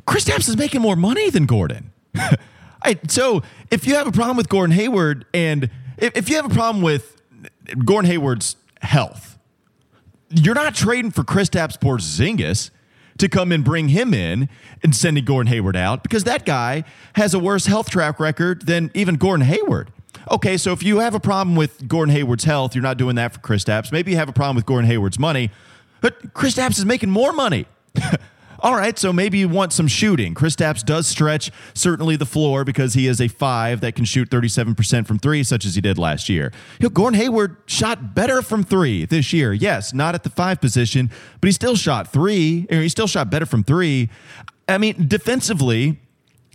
chris 0.06 0.24
Kristaps 0.24 0.48
is 0.48 0.56
making 0.56 0.80
more 0.80 0.96
money 0.96 1.30
than 1.30 1.46
Gordon. 1.46 1.92
So 3.08 3.42
if 3.70 3.86
you 3.86 3.94
have 3.94 4.06
a 4.06 4.12
problem 4.12 4.36
with 4.36 4.48
Gordon 4.48 4.74
Hayward 4.74 5.26
and 5.32 5.70
if, 5.98 6.16
if 6.16 6.28
you 6.28 6.36
have 6.36 6.46
a 6.46 6.54
problem 6.54 6.82
with 6.82 7.20
Gordon 7.84 8.10
Hayward's 8.10 8.56
health, 8.80 9.38
you're 10.30 10.54
not 10.54 10.74
trading 10.74 11.10
for 11.10 11.24
Chris 11.24 11.48
Kristaps 11.50 11.78
Porzingis 11.78 12.70
to 13.18 13.28
come 13.28 13.52
and 13.52 13.64
bring 13.64 13.88
him 13.88 14.14
in 14.14 14.48
and 14.82 14.94
sending 14.96 15.24
Gordon 15.24 15.52
Hayward 15.52 15.76
out 15.76 16.02
because 16.02 16.24
that 16.24 16.44
guy 16.44 16.84
has 17.14 17.34
a 17.34 17.38
worse 17.38 17.66
health 17.66 17.90
track 17.90 18.18
record 18.18 18.66
than 18.66 18.90
even 18.94 19.16
Gordon 19.16 19.46
Hayward. 19.46 19.92
Okay, 20.30 20.56
so 20.56 20.72
if 20.72 20.82
you 20.82 20.98
have 21.00 21.14
a 21.14 21.20
problem 21.20 21.56
with 21.56 21.86
Gordon 21.88 22.14
Hayward's 22.14 22.44
health, 22.44 22.74
you're 22.74 22.82
not 22.82 22.96
doing 22.96 23.16
that 23.16 23.34
for 23.34 23.40
Chris 23.40 23.64
Kristaps. 23.64 23.92
Maybe 23.92 24.12
you 24.12 24.16
have 24.16 24.28
a 24.28 24.32
problem 24.32 24.56
with 24.56 24.66
Gordon 24.66 24.88
Hayward's 24.88 25.18
money, 25.18 25.50
but 26.00 26.32
Chris 26.32 26.54
Kristaps 26.54 26.78
is 26.78 26.84
making 26.84 27.10
more 27.10 27.32
money. 27.32 27.66
All 28.62 28.76
right, 28.76 28.96
so 28.96 29.12
maybe 29.12 29.38
you 29.38 29.48
want 29.48 29.72
some 29.72 29.88
shooting. 29.88 30.34
Kristaps 30.36 30.84
does 30.84 31.08
stretch 31.08 31.50
certainly 31.74 32.14
the 32.14 32.24
floor 32.24 32.64
because 32.64 32.94
he 32.94 33.08
is 33.08 33.20
a 33.20 33.26
five 33.26 33.80
that 33.80 33.96
can 33.96 34.04
shoot 34.04 34.30
37% 34.30 35.04
from 35.04 35.18
three, 35.18 35.42
such 35.42 35.64
as 35.64 35.74
he 35.74 35.80
did 35.80 35.98
last 35.98 36.28
year. 36.28 36.52
Gordon 36.92 37.18
Hayward 37.18 37.56
shot 37.66 38.14
better 38.14 38.40
from 38.40 38.62
three 38.62 39.04
this 39.04 39.32
year. 39.32 39.52
Yes, 39.52 39.92
not 39.92 40.14
at 40.14 40.22
the 40.22 40.30
five 40.30 40.60
position, 40.60 41.10
but 41.40 41.48
he 41.48 41.52
still 41.52 41.74
shot 41.74 42.12
three, 42.12 42.68
or 42.70 42.76
he 42.76 42.88
still 42.88 43.08
shot 43.08 43.30
better 43.30 43.46
from 43.46 43.64
three. 43.64 44.08
I 44.68 44.78
mean, 44.78 45.08
defensively, 45.08 45.98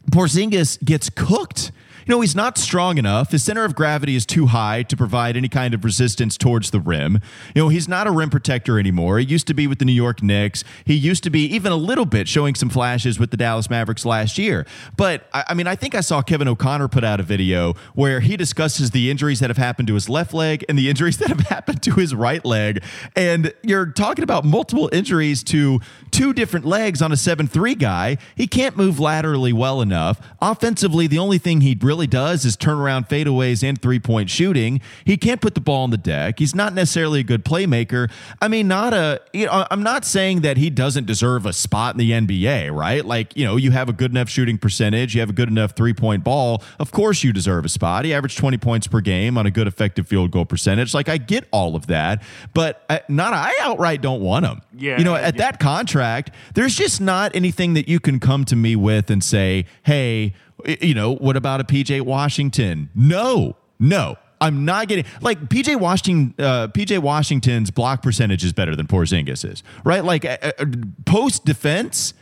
Porzingis 0.10 0.84
gets 0.86 1.10
cooked. 1.10 1.74
You 2.08 2.16
know, 2.16 2.22
he's 2.22 2.36
not 2.36 2.58
strong 2.58 2.98
enough. 2.98 3.32
His 3.32 3.44
center 3.44 3.66
of 3.66 3.76
gravity 3.76 4.16
is 4.16 4.26
too 4.26 4.46
high 4.46 4.84
to 4.84 4.96
provide 4.96 5.36
any 5.36 5.50
kind 5.50 5.74
of 5.74 5.84
resistance 5.84 6.38
towards 6.38 6.72
the 6.72 6.80
rim. 6.80 7.20
You 7.54 7.64
know, 7.64 7.70
he's 7.70 7.90
not 7.90 8.08
a 8.08 8.12
rim 8.12 8.30
protector 8.30 8.80
anymore. 8.80 9.20
He 9.20 9.26
used 9.26 9.46
to 9.48 9.54
be 9.54 9.68
with 9.68 9.80
the 9.80 9.86
New 9.86 9.92
York 9.92 10.24
Knicks. 10.24 10.64
He 10.86 10.94
used 10.94 11.22
to 11.24 11.30
be 11.30 11.44
even 11.54 11.74
a 11.74 11.76
little 11.76 12.06
bit 12.06 12.30
showing 12.30 12.56
some 12.56 12.70
flashes 12.70 13.20
with 13.20 13.32
the 13.32 13.38
Dallas 13.38 13.70
Mavericks 13.70 14.06
last 14.06 14.38
year. 14.38 14.66
But 14.96 15.28
I, 15.34 15.54
mean, 15.54 15.68
I 15.68 15.76
think 15.76 15.96
I 15.96 16.00
saw 16.00 16.22
Kevin 16.22 16.48
O'Connor 16.48 16.88
put 16.88 17.04
out 17.04 17.20
a 17.20 17.24
video 17.24 17.74
where 17.94 18.22
he 18.22 18.38
discusses 18.38 18.92
the 18.92 19.12
injuries 19.12 19.42
that 19.42 19.50
have 19.50 19.58
happened 19.58 19.90
to 19.90 19.96
his 19.96 20.08
left 20.08 20.34
leg 20.34 20.64
and 20.70 20.80
the 20.80 20.90
injuries 20.90 21.18
that 21.18 21.28
have 21.28 21.42
happened 21.42 21.82
to 21.84 21.96
his 21.96 22.16
right 22.16 22.46
leg. 22.46 22.82
And 23.18 23.54
you're 23.64 23.88
talking 23.88 24.24
about 24.24 24.46
multiple 24.46 24.90
injuries 24.94 25.44
to 25.46 25.82
two 26.12 26.32
different 26.32 26.66
legs 26.66 27.02
on 27.02 27.12
a 27.12 27.18
7 27.18 27.48
3 27.48 27.76
guy. 27.76 28.18
He 28.36 28.48
can't 28.48 28.78
move 28.78 28.98
laterally 28.98 29.52
well 29.52 29.82
enough. 29.82 30.22
Offensively, 30.42 31.08
the 31.08 31.20
only 31.20 31.38
thing 31.38 31.62
he 31.62 31.78
really 31.82 31.97
does 32.06 32.46
is 32.46 32.56
turn 32.56 32.78
around 32.78 33.08
fadeaways 33.10 33.68
and 33.68 33.82
three 33.82 34.00
point 34.00 34.30
shooting. 34.30 34.80
He 35.06 35.18
can't 35.18 35.42
put 35.42 35.56
the 35.56 35.62
ball 35.62 35.84
on 35.84 35.90
the 35.90 35.98
deck. 35.98 36.38
He's 36.38 36.54
not 36.54 36.74
necessarily 36.74 37.22
a 37.22 37.24
good 37.24 37.44
playmaker. 37.44 38.12
I 38.42 38.48
mean, 38.48 38.68
Nata, 38.68 39.22
you 39.34 39.48
know, 39.48 39.66
I'm 39.72 39.82
not 39.82 40.06
saying 40.06 40.42
that 40.42 40.58
he 40.58 40.70
doesn't 40.70 41.08
deserve 41.08 41.46
a 41.46 41.54
spot 41.54 41.96
in 41.96 42.00
the 42.00 42.12
NBA, 42.12 42.72
right? 42.72 43.04
Like, 43.04 43.36
you 43.36 43.46
know, 43.46 43.56
you 43.56 43.72
have 43.72 43.90
a 43.90 43.94
good 43.94 44.12
enough 44.12 44.30
shooting 44.30 44.58
percentage, 44.58 45.16
you 45.16 45.22
have 45.22 45.30
a 45.30 45.34
good 45.34 45.50
enough 45.50 45.72
three 45.72 45.94
point 45.94 46.24
ball. 46.24 46.62
Of 46.80 46.92
course, 46.92 47.24
you 47.24 47.34
deserve 47.34 47.66
a 47.66 47.70
spot. 47.70 48.06
He 48.06 48.14
averaged 48.14 48.38
20 48.38 48.58
points 48.58 48.86
per 48.86 49.02
game 49.02 49.38
on 49.38 49.46
a 49.46 49.52
good 49.52 49.66
effective 49.68 50.08
field 50.08 50.32
goal 50.32 50.46
percentage. 50.46 50.94
Like, 50.94 51.10
I 51.10 51.18
get 51.18 51.46
all 51.52 51.76
of 51.76 51.88
that, 51.88 52.22
but 52.54 52.84
I, 52.90 53.02
not 53.08 53.34
I 53.34 53.54
outright 53.62 54.02
don't 54.02 54.22
want 54.22 54.46
him. 54.46 54.62
Yeah, 54.76 54.98
You 54.98 55.06
know, 55.06 55.16
at 55.16 55.36
yeah. 55.36 55.42
that 55.42 55.60
contract, 55.60 56.32
there's 56.54 56.76
just 56.76 57.00
not 57.00 57.36
anything 57.36 57.74
that 57.76 57.88
you 57.88 58.00
can 58.00 58.20
come 58.20 58.46
to 58.46 58.56
me 58.56 58.76
with 58.76 59.10
and 59.10 59.24
say, 59.24 59.66
hey, 59.84 60.34
you 60.66 60.94
know, 60.94 61.16
what 61.16 61.36
about 61.36 61.62
a 61.62 61.64
PJ 61.64 62.02
Washington? 62.02 62.90
No, 62.96 63.56
no. 63.80 64.18
I'm 64.40 64.66
not 64.66 64.88
getting 64.88 65.06
like 65.22 65.50
PJ 65.50 65.80
Washington. 65.80 66.36
Uh, 66.38 66.68
PJ 66.68 67.00
Washington's 67.00 67.72
block 67.72 68.04
percentage 68.04 68.44
is 68.46 68.54
better 68.54 68.76
than 68.76 68.86
Porzingis 68.86 69.50
is, 69.50 69.64
right? 69.84 70.04
Like 70.04 70.26
uh, 70.26 70.38
uh, 70.44 70.66
post 71.06 71.44
defense, 71.46 72.14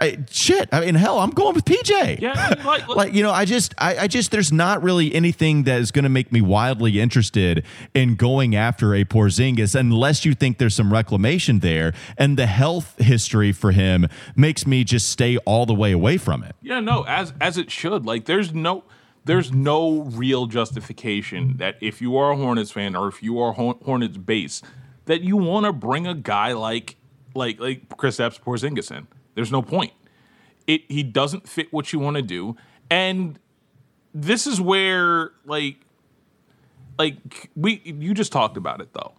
I, 0.00 0.18
shit. 0.30 0.68
I 0.72 0.80
mean, 0.80 0.94
hell, 0.96 1.18
I'm 1.20 1.30
going 1.30 1.54
with 1.54 1.64
PJ. 1.64 2.20
Yeah, 2.20 2.54
like- 2.64 2.88
like 2.96 3.12
you 3.14 3.22
know, 3.22 3.30
I 3.30 3.44
just, 3.44 3.74
I, 3.78 3.96
I 3.98 4.06
just, 4.08 4.30
there's 4.30 4.52
not 4.52 4.82
really 4.82 5.14
anything 5.14 5.64
that 5.64 5.80
is 5.80 5.90
going 5.90 6.02
to 6.02 6.08
make 6.08 6.32
me 6.32 6.40
wildly 6.40 7.00
interested 7.00 7.64
in 7.94 8.16
going 8.16 8.56
after 8.56 8.94
a 8.94 9.04
Porzingis 9.04 9.78
unless 9.78 10.24
you 10.24 10.34
think 10.34 10.58
there's 10.58 10.74
some 10.74 10.92
reclamation 10.92 11.60
there, 11.60 11.92
and 12.18 12.36
the 12.36 12.46
health 12.46 12.98
history 12.98 13.52
for 13.52 13.70
him 13.72 14.06
makes 14.34 14.66
me 14.66 14.84
just 14.84 15.08
stay 15.08 15.36
all 15.38 15.64
the 15.66 15.74
way 15.74 15.92
away 15.92 16.16
from 16.16 16.42
it. 16.42 16.56
Yeah, 16.60 16.80
no, 16.80 17.02
as 17.04 17.32
as 17.40 17.56
it 17.58 17.70
should. 17.70 18.04
Like 18.04 18.24
there's 18.24 18.52
no 18.52 18.84
there's 19.26 19.52
no 19.52 20.02
real 20.02 20.46
justification 20.46 21.56
that 21.58 21.76
if 21.80 22.02
you 22.02 22.16
are 22.16 22.32
a 22.32 22.36
Hornets 22.36 22.70
fan 22.70 22.94
or 22.94 23.08
if 23.08 23.22
you 23.22 23.38
are 23.40 23.52
Hor- 23.52 23.78
Hornets 23.84 24.16
base 24.18 24.60
that 25.06 25.22
you 25.22 25.36
want 25.36 25.66
to 25.66 25.72
bring 25.72 26.06
a 26.06 26.14
guy 26.14 26.52
like 26.52 26.96
like 27.34 27.58
like 27.60 27.88
Kristaps 27.90 28.40
Porzingis 28.40 28.90
in. 28.94 29.06
There's 29.34 29.52
no 29.52 29.62
point. 29.62 29.92
It 30.66 30.82
he 30.88 31.02
doesn't 31.02 31.48
fit 31.48 31.72
what 31.72 31.92
you 31.92 31.98
want 31.98 32.16
to 32.16 32.22
do, 32.22 32.56
and 32.90 33.38
this 34.14 34.46
is 34.46 34.60
where 34.60 35.32
like 35.44 35.76
like 36.98 37.50
we 37.54 37.82
you 37.84 38.14
just 38.14 38.32
talked 38.32 38.56
about 38.56 38.80
it 38.80 38.92
though. 38.92 39.12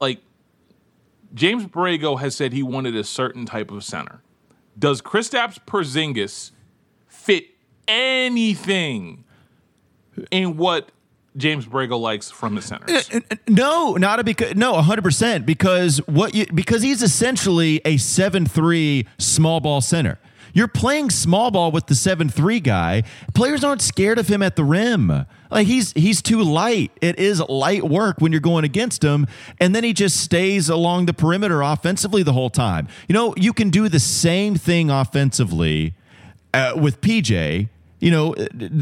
Like 0.00 0.20
James 1.32 1.66
Borrego 1.66 2.18
has 2.20 2.34
said 2.34 2.52
he 2.52 2.62
wanted 2.62 2.96
a 2.96 3.04
certain 3.04 3.46
type 3.46 3.70
of 3.70 3.84
center. 3.84 4.22
Does 4.78 5.00
Kristaps 5.00 5.58
Porzingis 5.64 6.50
fit 7.06 7.46
anything 7.86 9.24
in 10.30 10.56
what 10.56 10.90
James 11.40 11.66
Borrego 11.66 11.98
likes 12.00 12.30
from 12.30 12.54
the 12.54 12.62
centers? 12.62 13.10
Uh, 13.10 13.16
uh, 13.16 13.20
uh, 13.30 13.36
no, 13.48 13.94
not 13.94 14.20
a 14.20 14.24
because 14.24 14.54
no, 14.54 14.74
hundred 14.80 15.02
percent 15.02 15.46
because 15.46 15.98
what 16.06 16.34
you 16.34 16.46
because 16.54 16.82
he's 16.82 17.02
essentially 17.02 17.80
a 17.84 17.96
seven 17.96 18.46
three 18.46 19.06
small 19.18 19.60
ball 19.60 19.80
center. 19.80 20.18
You're 20.52 20.68
playing 20.68 21.10
small 21.10 21.50
ball 21.50 21.70
with 21.70 21.86
the 21.86 21.94
seven 21.94 22.28
three 22.28 22.60
guy. 22.60 23.04
Players 23.34 23.62
aren't 23.62 23.82
scared 23.82 24.18
of 24.18 24.28
him 24.28 24.42
at 24.42 24.56
the 24.56 24.64
rim. 24.64 25.26
Like 25.50 25.66
he's 25.66 25.92
he's 25.92 26.22
too 26.22 26.42
light. 26.42 26.92
It 27.00 27.18
is 27.18 27.40
light 27.40 27.84
work 27.84 28.20
when 28.20 28.32
you're 28.32 28.40
going 28.40 28.64
against 28.64 29.02
him, 29.02 29.26
and 29.58 29.74
then 29.74 29.84
he 29.84 29.92
just 29.92 30.16
stays 30.16 30.68
along 30.68 31.06
the 31.06 31.14
perimeter 31.14 31.62
offensively 31.62 32.22
the 32.22 32.32
whole 32.32 32.50
time. 32.50 32.88
You 33.08 33.14
know, 33.14 33.34
you 33.36 33.52
can 33.52 33.70
do 33.70 33.88
the 33.88 34.00
same 34.00 34.54
thing 34.56 34.90
offensively 34.90 35.94
uh, 36.54 36.74
with 36.76 37.00
PJ, 37.00 37.68
you 38.00 38.10
know, 38.10 38.34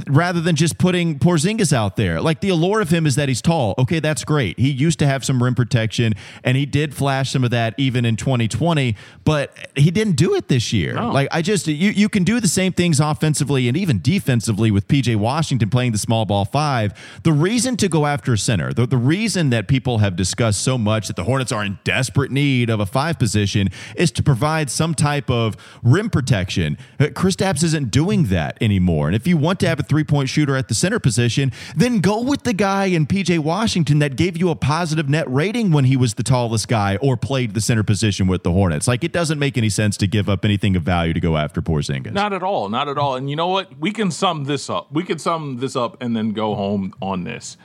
rather 0.06 0.40
than 0.40 0.56
just 0.56 0.78
putting 0.78 1.18
Porzingis 1.18 1.72
out 1.72 1.96
there. 1.96 2.20
Like 2.20 2.40
the 2.40 2.48
allure 2.48 2.80
of 2.80 2.90
him 2.90 3.06
is 3.06 3.16
that 3.16 3.28
he's 3.28 3.42
tall. 3.42 3.74
Okay, 3.78 4.00
that's 4.00 4.24
great. 4.24 4.58
He 4.58 4.70
used 4.70 4.98
to 5.00 5.06
have 5.06 5.24
some 5.24 5.42
rim 5.42 5.54
protection, 5.54 6.14
and 6.44 6.56
he 6.56 6.64
did 6.64 6.94
flash 6.94 7.32
some 7.32 7.44
of 7.44 7.50
that 7.50 7.74
even 7.76 8.04
in 8.04 8.16
2020, 8.16 8.96
but 9.24 9.56
he 9.74 9.90
didn't 9.90 10.16
do 10.16 10.34
it 10.34 10.48
this 10.48 10.72
year. 10.72 10.94
No. 10.94 11.10
Like 11.10 11.28
I 11.32 11.42
just 11.42 11.66
you 11.66 11.90
you 11.90 12.08
can 12.08 12.24
do 12.24 12.40
the 12.40 12.48
same 12.48 12.72
things 12.72 13.00
offensively 13.00 13.68
and 13.68 13.76
even 13.76 14.00
defensively 14.00 14.70
with 14.70 14.86
PJ 14.88 15.16
Washington 15.16 15.68
playing 15.68 15.92
the 15.92 15.98
small 15.98 16.24
ball 16.24 16.44
five. 16.44 16.92
The 17.24 17.32
reason 17.32 17.76
to 17.78 17.88
go 17.88 18.06
after 18.06 18.32
a 18.32 18.38
center, 18.38 18.72
the, 18.72 18.86
the 18.86 18.96
reason 18.96 19.50
that 19.50 19.66
people 19.66 19.98
have 19.98 20.14
discussed 20.14 20.62
so 20.62 20.78
much 20.78 21.08
that 21.08 21.16
the 21.16 21.24
Hornets 21.24 21.50
are 21.50 21.64
in 21.64 21.78
desperate 21.82 22.30
need 22.30 22.70
of 22.70 22.78
a 22.78 22.86
five 22.86 23.18
position 23.18 23.68
is 23.96 24.12
to 24.12 24.22
provide 24.22 24.70
some 24.70 24.94
type 24.94 25.28
of 25.28 25.56
rim 25.82 26.08
protection. 26.08 26.78
Uh, 27.00 27.04
Kristaps 27.06 27.64
isn't 27.64 27.90
doing 27.90 28.24
that 28.24 28.56
anymore. 28.60 29.07
And 29.08 29.16
if 29.16 29.26
you 29.26 29.36
want 29.36 29.58
to 29.60 29.68
have 29.68 29.80
a 29.80 29.82
three 29.82 30.04
point 30.04 30.28
shooter 30.28 30.56
at 30.56 30.68
the 30.68 30.74
center 30.74 30.98
position, 30.98 31.52
then 31.74 32.00
go 32.00 32.22
with 32.22 32.44
the 32.44 32.52
guy 32.52 32.86
in 32.86 33.06
PJ 33.06 33.40
Washington 33.40 33.98
that 33.98 34.16
gave 34.16 34.36
you 34.36 34.50
a 34.50 34.54
positive 34.54 35.08
net 35.08 35.28
rating 35.28 35.72
when 35.72 35.84
he 35.84 35.96
was 35.96 36.14
the 36.14 36.22
tallest 36.22 36.68
guy 36.68 36.96
or 36.96 37.16
played 37.16 37.54
the 37.54 37.60
center 37.60 37.82
position 37.82 38.26
with 38.26 38.42
the 38.42 38.52
Hornets. 38.52 38.86
Like 38.86 39.02
it 39.02 39.12
doesn't 39.12 39.38
make 39.38 39.58
any 39.58 39.70
sense 39.70 39.96
to 39.98 40.06
give 40.06 40.28
up 40.28 40.44
anything 40.44 40.76
of 40.76 40.82
value 40.82 41.12
to 41.12 41.20
go 41.20 41.36
after 41.36 41.60
Porzingis. 41.60 42.12
Not 42.12 42.32
at 42.32 42.42
all. 42.42 42.68
Not 42.68 42.88
at 42.88 42.98
all. 42.98 43.16
And 43.16 43.28
you 43.28 43.36
know 43.36 43.48
what? 43.48 43.78
We 43.78 43.90
can 43.90 44.10
sum 44.10 44.44
this 44.44 44.70
up. 44.70 44.92
We 44.92 45.02
can 45.02 45.18
sum 45.18 45.56
this 45.58 45.74
up 45.74 46.00
and 46.02 46.16
then 46.16 46.32
go 46.32 46.54
home 46.54 46.94
on 47.02 47.24
this. 47.24 47.56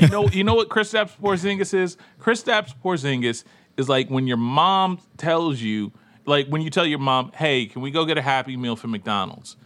You 0.00 0.08
know, 0.08 0.28
you 0.28 0.44
know 0.44 0.54
what 0.54 0.68
Kristaps 0.68 1.16
Porzingis 1.20 1.72
is? 1.74 1.96
Kristaps 2.20 2.74
Porzingis 2.82 3.44
is 3.76 3.88
like 3.88 4.08
when 4.08 4.26
your 4.26 4.36
mom 4.36 4.98
tells 5.16 5.60
you, 5.60 5.92
like 6.26 6.48
when 6.48 6.62
you 6.62 6.70
tell 6.70 6.86
your 6.86 6.98
mom, 6.98 7.32
"Hey, 7.34 7.66
can 7.66 7.82
we 7.82 7.90
go 7.90 8.04
get 8.04 8.18
a 8.18 8.22
Happy 8.22 8.56
Meal 8.56 8.76
from 8.76 8.90
McDonald's?" 8.90 9.56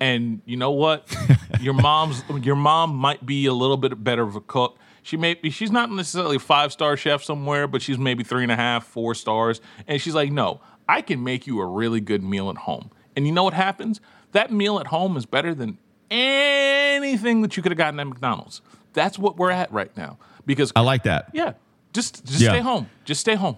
And 0.00 0.40
you 0.44 0.56
know 0.56 0.70
what? 0.70 1.12
your 1.60 1.74
mom's 1.74 2.22
your 2.42 2.56
mom 2.56 2.94
might 2.94 3.24
be 3.26 3.46
a 3.46 3.52
little 3.52 3.76
bit 3.76 4.02
better 4.04 4.22
of 4.22 4.36
a 4.36 4.40
cook. 4.40 4.78
She 5.02 5.16
may 5.16 5.34
be 5.34 5.50
she's 5.50 5.70
not 5.70 5.90
necessarily 5.90 6.36
a 6.36 6.40
five 6.40 6.72
star 6.72 6.96
chef 6.96 7.22
somewhere, 7.22 7.66
but 7.66 7.82
she's 7.82 7.98
maybe 7.98 8.22
three 8.24 8.42
and 8.42 8.52
a 8.52 8.56
half, 8.56 8.86
four 8.86 9.14
stars. 9.14 9.60
And 9.86 10.00
she's 10.00 10.14
like, 10.14 10.30
no, 10.30 10.60
I 10.88 11.00
can 11.02 11.24
make 11.24 11.46
you 11.46 11.60
a 11.60 11.66
really 11.66 12.00
good 12.00 12.22
meal 12.22 12.50
at 12.50 12.56
home. 12.58 12.90
And 13.16 13.26
you 13.26 13.32
know 13.32 13.42
what 13.44 13.54
happens? 13.54 14.00
That 14.32 14.52
meal 14.52 14.78
at 14.78 14.88
home 14.88 15.16
is 15.16 15.26
better 15.26 15.54
than 15.54 15.78
anything 16.10 17.42
that 17.42 17.56
you 17.56 17.62
could 17.62 17.72
have 17.72 17.78
gotten 17.78 17.98
at 18.00 18.06
McDonald's. 18.06 18.60
That's 18.92 19.18
what 19.18 19.36
we're 19.36 19.50
at 19.50 19.72
right 19.72 19.94
now. 19.96 20.18
Because 20.46 20.72
I 20.76 20.80
like 20.80 21.02
that. 21.04 21.30
yeah, 21.32 21.54
just 21.92 22.24
just 22.24 22.40
Yeah. 22.40 22.50
stay 22.50 22.60
home. 22.60 22.88
Just 23.04 23.20
stay 23.20 23.34
home. 23.34 23.56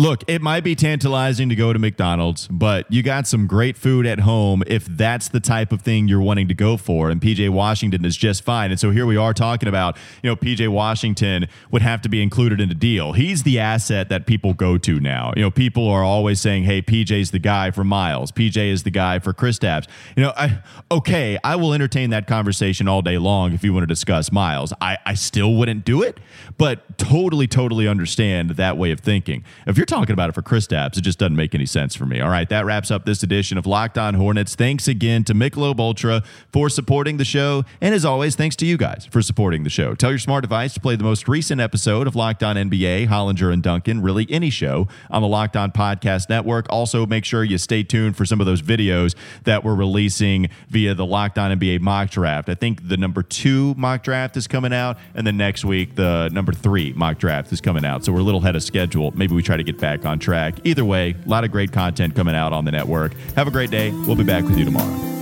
Look, 0.00 0.24
it 0.26 0.40
might 0.40 0.64
be 0.64 0.74
tantalizing 0.74 1.50
to 1.50 1.54
go 1.54 1.74
to 1.74 1.78
McDonald's, 1.78 2.48
but 2.48 2.90
you 2.90 3.02
got 3.02 3.26
some 3.26 3.46
great 3.46 3.76
food 3.76 4.06
at 4.06 4.20
home 4.20 4.62
if 4.66 4.86
that's 4.86 5.28
the 5.28 5.40
type 5.40 5.72
of 5.72 5.82
thing 5.82 6.08
you're 6.08 6.22
wanting 6.22 6.48
to 6.48 6.54
go 6.54 6.78
for. 6.78 7.10
And 7.10 7.20
PJ 7.20 7.50
Washington 7.50 8.06
is 8.06 8.16
just 8.16 8.42
fine. 8.42 8.70
And 8.70 8.80
so 8.80 8.92
here 8.92 9.04
we 9.04 9.18
are 9.18 9.34
talking 9.34 9.68
about, 9.68 9.98
you 10.22 10.30
know, 10.30 10.36
PJ 10.36 10.68
Washington 10.68 11.48
would 11.70 11.82
have 11.82 12.00
to 12.00 12.08
be 12.08 12.22
included 12.22 12.62
in 12.62 12.70
a 12.70 12.74
deal. 12.74 13.12
He's 13.12 13.42
the 13.42 13.58
asset 13.58 14.08
that 14.08 14.26
people 14.26 14.54
go 14.54 14.78
to 14.78 15.00
now. 15.00 15.34
You 15.36 15.42
know, 15.42 15.50
people 15.50 15.86
are 15.86 16.02
always 16.02 16.40
saying, 16.40 16.64
hey, 16.64 16.80
PJ's 16.80 17.30
the 17.30 17.38
guy 17.38 17.70
for 17.70 17.84
Miles. 17.84 18.32
PJ 18.32 18.56
is 18.56 18.84
the 18.84 18.90
guy 18.90 19.18
for 19.18 19.34
Chris 19.34 19.50
Kristaps. 19.50 19.86
You 20.16 20.22
know, 20.22 20.32
I 20.34 20.62
okay, 20.90 21.38
I 21.44 21.56
will 21.56 21.74
entertain 21.74 22.08
that 22.10 22.26
conversation 22.26 22.88
all 22.88 23.02
day 23.02 23.18
long 23.18 23.52
if 23.52 23.64
you 23.64 23.74
want 23.74 23.82
to 23.82 23.86
discuss 23.86 24.32
Miles. 24.32 24.72
I, 24.80 24.96
I 25.04 25.12
still 25.12 25.54
wouldn't 25.56 25.84
do 25.84 26.02
it, 26.02 26.20
but 26.56 26.96
totally, 26.96 27.46
totally 27.46 27.86
understand 27.86 28.50
that 28.50 28.78
way 28.78 28.92
of 28.92 29.00
thinking. 29.00 29.44
If 29.66 29.76
you're 29.76 29.89
talking 29.90 30.12
about 30.12 30.28
it 30.28 30.34
for 30.34 30.42
Kristaps, 30.42 30.96
it 30.96 31.00
just 31.00 31.18
doesn't 31.18 31.34
make 31.34 31.54
any 31.54 31.66
sense 31.66 31.96
for 31.96 32.06
me. 32.06 32.20
All 32.20 32.30
right, 32.30 32.48
that 32.48 32.64
wraps 32.64 32.90
up 32.90 33.04
this 33.04 33.22
edition 33.24 33.58
of 33.58 33.66
Locked 33.66 33.98
On 33.98 34.14
Hornets. 34.14 34.54
Thanks 34.54 34.86
again 34.86 35.24
to 35.24 35.34
Michelob 35.34 35.80
Ultra 35.80 36.22
for 36.52 36.68
supporting 36.68 37.16
the 37.16 37.24
show. 37.24 37.64
And 37.80 37.92
as 37.92 38.04
always, 38.04 38.36
thanks 38.36 38.54
to 38.56 38.66
you 38.66 38.76
guys 38.76 39.06
for 39.10 39.20
supporting 39.20 39.64
the 39.64 39.70
show. 39.70 39.96
Tell 39.96 40.10
your 40.10 40.20
smart 40.20 40.42
device 40.42 40.74
to 40.74 40.80
play 40.80 40.94
the 40.94 41.02
most 41.02 41.26
recent 41.26 41.60
episode 41.60 42.06
of 42.06 42.14
Locked 42.14 42.44
On 42.44 42.54
NBA, 42.54 43.08
Hollinger 43.08 43.52
and 43.52 43.62
Duncan, 43.62 44.00
really 44.00 44.26
any 44.30 44.48
show 44.48 44.86
on 45.10 45.22
the 45.22 45.28
Locked 45.28 45.56
On 45.56 45.72
Podcast 45.72 46.28
Network. 46.28 46.66
Also, 46.70 47.04
make 47.04 47.24
sure 47.24 47.42
you 47.42 47.58
stay 47.58 47.82
tuned 47.82 48.16
for 48.16 48.24
some 48.24 48.38
of 48.38 48.46
those 48.46 48.62
videos 48.62 49.16
that 49.42 49.64
we're 49.64 49.74
releasing 49.74 50.48
via 50.68 50.94
the 50.94 51.04
Locked 51.04 51.36
On 51.36 51.50
NBA 51.58 51.80
mock 51.80 52.10
draft. 52.10 52.48
I 52.48 52.54
think 52.54 52.88
the 52.88 52.96
number 52.96 53.24
two 53.24 53.74
mock 53.76 54.04
draft 54.04 54.36
is 54.36 54.46
coming 54.46 54.72
out, 54.72 54.98
and 55.16 55.26
then 55.26 55.36
next 55.36 55.64
week, 55.64 55.96
the 55.96 56.28
number 56.28 56.52
three 56.52 56.92
mock 56.92 57.18
draft 57.18 57.52
is 57.52 57.60
coming 57.60 57.84
out. 57.84 58.04
So 58.04 58.12
we're 58.12 58.20
a 58.20 58.22
little 58.22 58.40
ahead 58.40 58.54
of 58.54 58.62
schedule. 58.62 59.10
Maybe 59.16 59.34
we 59.34 59.42
try 59.42 59.56
to 59.56 59.64
get 59.70 59.80
back 59.80 60.04
on 60.04 60.18
track. 60.18 60.54
Either 60.64 60.84
way, 60.84 61.14
a 61.24 61.28
lot 61.28 61.44
of 61.44 61.50
great 61.50 61.72
content 61.72 62.14
coming 62.14 62.34
out 62.34 62.52
on 62.52 62.64
the 62.64 62.70
network. 62.70 63.14
Have 63.36 63.46
a 63.46 63.50
great 63.50 63.70
day. 63.70 63.90
We'll 63.90 64.16
be 64.16 64.24
back 64.24 64.44
with 64.44 64.58
you 64.58 64.64
tomorrow. 64.64 65.19